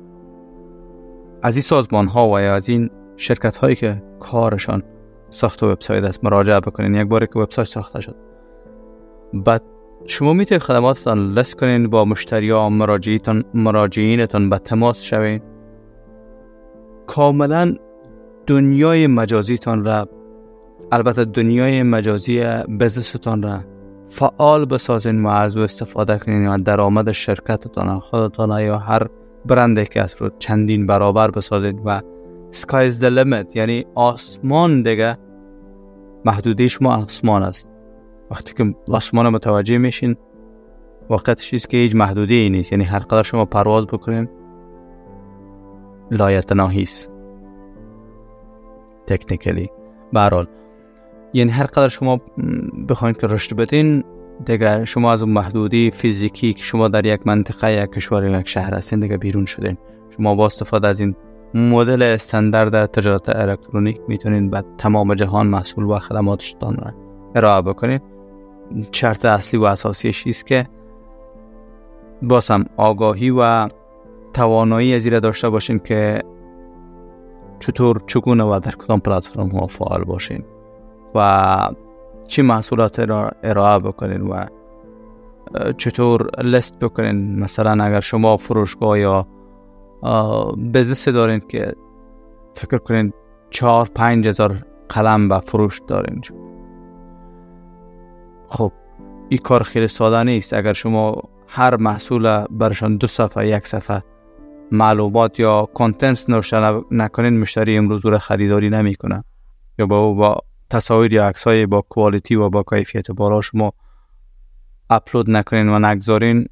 [1.43, 4.83] از این سازمان ها و یا از این شرکت هایی که کارشان
[5.31, 6.95] ساخت وبسایت است مراجعه بکنین.
[6.95, 8.17] یک باری که وبسایت ساخته شد.
[9.35, 9.63] بعد
[10.07, 15.41] شما می‌تونید خدماتتان لست کنین با مشتری ها مراجعینتان مراجعینتان به تماس شوین.
[17.07, 17.75] کاملا
[18.47, 20.09] دنیای مجازیتان را
[20.93, 22.41] البته دنیای مجازی
[22.81, 23.61] بزنستان را
[24.07, 29.07] فعال بسازین و از استفاده کنین و درآمد شرکتتان خودتان یا هر
[29.47, 32.03] برنده که است رو چندین برابر بسازید و
[32.51, 35.17] سکایز limit یعنی آسمان دیگه
[36.25, 37.69] محدوده شما آسمان است.
[38.31, 40.17] وقتی که آسمان متوجه میشین
[41.11, 44.29] وقتش است که هیچ محدوده ای نیست یعنی هر قدر شما پرواز بکنین
[46.11, 47.11] لایتناهی است.
[49.07, 49.71] تکنیکلی
[50.13, 50.47] برحال
[51.33, 52.21] یعنی هر قدر شما
[52.89, 54.05] بخواید که رشد بدین
[54.45, 58.49] دیگه شما از اون محدودی فیزیکی که شما در یک منطقه یک کشور یا یک
[58.49, 59.79] شهر هستین دیگه بیرون شدین.
[60.17, 61.15] شما با استفاده از این
[61.55, 66.93] مدل استاندارد تجارت الکترونیک می‌تونین به تمام جهان محصول و خدماتشتان را
[67.35, 68.03] ارائه بکنید
[68.93, 70.67] شرط اصلی و اساسیش است که
[72.23, 73.69] باسم آگاهی و
[74.35, 76.23] توانایی از داشته باشین که
[77.59, 80.45] چطور چگونه و در کدام پلتفرم ها فعال باشین.
[81.15, 81.69] و
[82.29, 84.47] چی محصولات را ارائه بکنین و
[85.77, 89.27] چطور لست بکنین؟ مثلا اگر شما فروشگاه یا
[90.75, 91.75] بزنس دارین که
[92.55, 93.13] فکر کنین
[93.51, 96.21] چهار پنج هزار قلم و فروش دارین.
[98.49, 98.73] خب
[99.29, 100.55] این کار خیلی ساده نیست.
[100.55, 104.03] اگر شما هر محصول برشان دو صفحه یک صفحه
[104.73, 109.25] معلومات یا کانتنت نوشته نکنین مشتری امروز رو خریداری نمی‌کنه.
[109.79, 113.73] یا با با تصاویر یا عکس های با کوالیتی و با کیفیت بالا شما
[114.91, 116.47] اپلود نکنین و نگذارین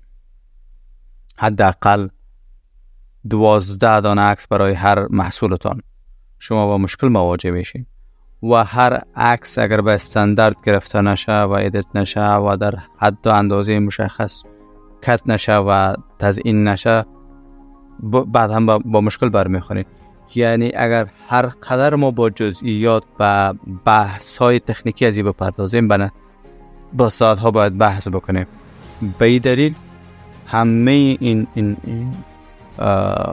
[1.37, 2.09] حداقل
[3.31, 5.83] دوازده دانه عکس برای هر محصولتان.
[6.39, 7.87] شما با مشکل مواجه میشین
[8.43, 13.31] و هر عکس اگر به استاندارد گرفته نشه و edit نشه و در حد و
[13.31, 14.43] اندازه مشخص
[15.03, 17.05] cut نشه و تزیین نشه
[18.27, 19.87] بعد هم با, مشکل برمیخورید
[20.35, 23.55] یعنی اگر هر قدر ما با جزئیات و
[23.85, 26.11] بحث های تکنیکی از این بپردازیم بنا
[26.93, 28.47] با ساعت ها باید بحث بکنیم.
[29.19, 29.75] به دلیل
[30.47, 32.15] همه این, این, این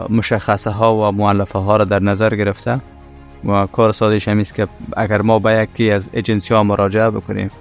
[0.10, 2.82] مشخصه ها و معلفه ها را در نظر گرفته
[3.46, 4.68] و کار سادهش همیست که
[4.98, 7.52] اگر ما به یکی از ایجنسی ها مراجعه بکنیم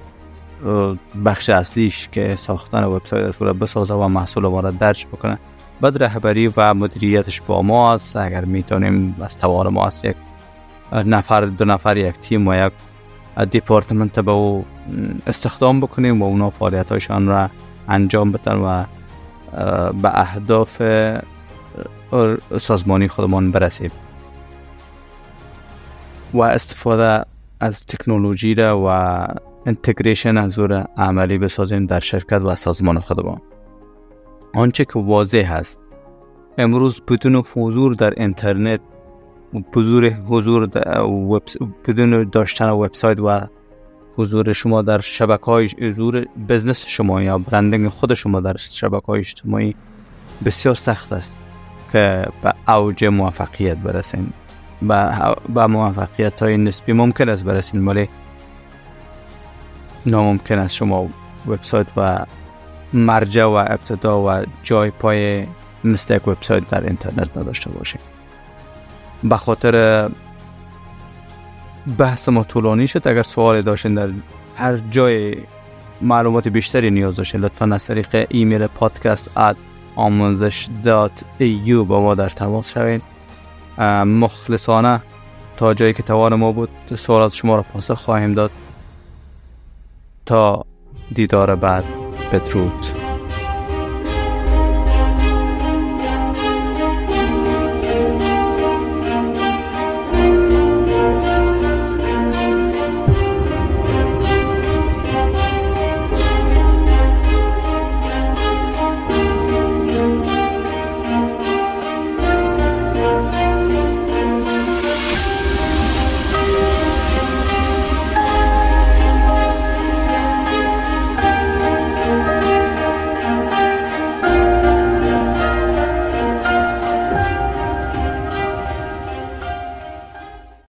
[1.24, 5.38] بخش اصلیش که ساختن وبسایت را بسازه و محصول ما را درج بکنه.
[5.82, 10.16] بعد رهبری و مدیریتش با ما است اگر می‌تونیم از توان ما است یک
[10.92, 12.72] نفر دو نفر یک تیم و یک
[13.50, 14.64] دیپارتمنت به او
[15.26, 17.50] استخدام بکنیم و اونا فعالیت هایشان را
[17.88, 18.84] انجام بدن و
[19.92, 20.82] به اهداف
[22.58, 23.90] سازمانی خودمان برسیم.
[26.34, 27.24] و استفاده
[27.60, 28.88] از تکنولوژی را و
[29.66, 33.40] انتگریشن از او عملی بسازیم در شرکت و سازمان خودمان.
[34.54, 35.80] آنچه که واضح هست
[36.58, 38.80] امروز بدون حضور در اینترنت
[39.76, 40.66] بدون حضور
[41.86, 43.40] بدون داشتن وبسایت و
[44.16, 49.20] حضور شما در شبکه های حضور بزنس شما یا برندنگ خود شما در شبکه های
[49.20, 49.74] اجتماعی
[50.44, 51.40] بسیار سخت است
[51.92, 54.32] که به اوج موفقیت برسین.
[55.54, 58.08] به موفقیت های نسبی ممکن است برسین ولی
[60.06, 61.08] ناممکن است شما
[61.46, 62.26] وبسایت و
[62.92, 65.46] مرجع و ابتدا و جای پای
[65.84, 68.00] مثل یک وبسایت در اینترنت نداشته باشید
[69.24, 70.08] به خاطر
[71.98, 73.08] بحث ما طولانی شد.
[73.08, 74.08] اگر سوالی داشتین در
[74.56, 75.36] هر جای
[76.00, 79.56] معلومات بیشتری نیاز داشتین لطفا از طریق ایمیل podcast at
[79.96, 83.00] آموزش dot eu با ما در تماس شوین.
[84.04, 85.00] مخلصانه
[85.56, 88.50] تا جایی که توان ما بود سوالات شما را پاسخ خواهیم داد.
[90.26, 90.64] تا
[91.14, 92.01] دیدار بعد.
[92.32, 93.11] Petroth.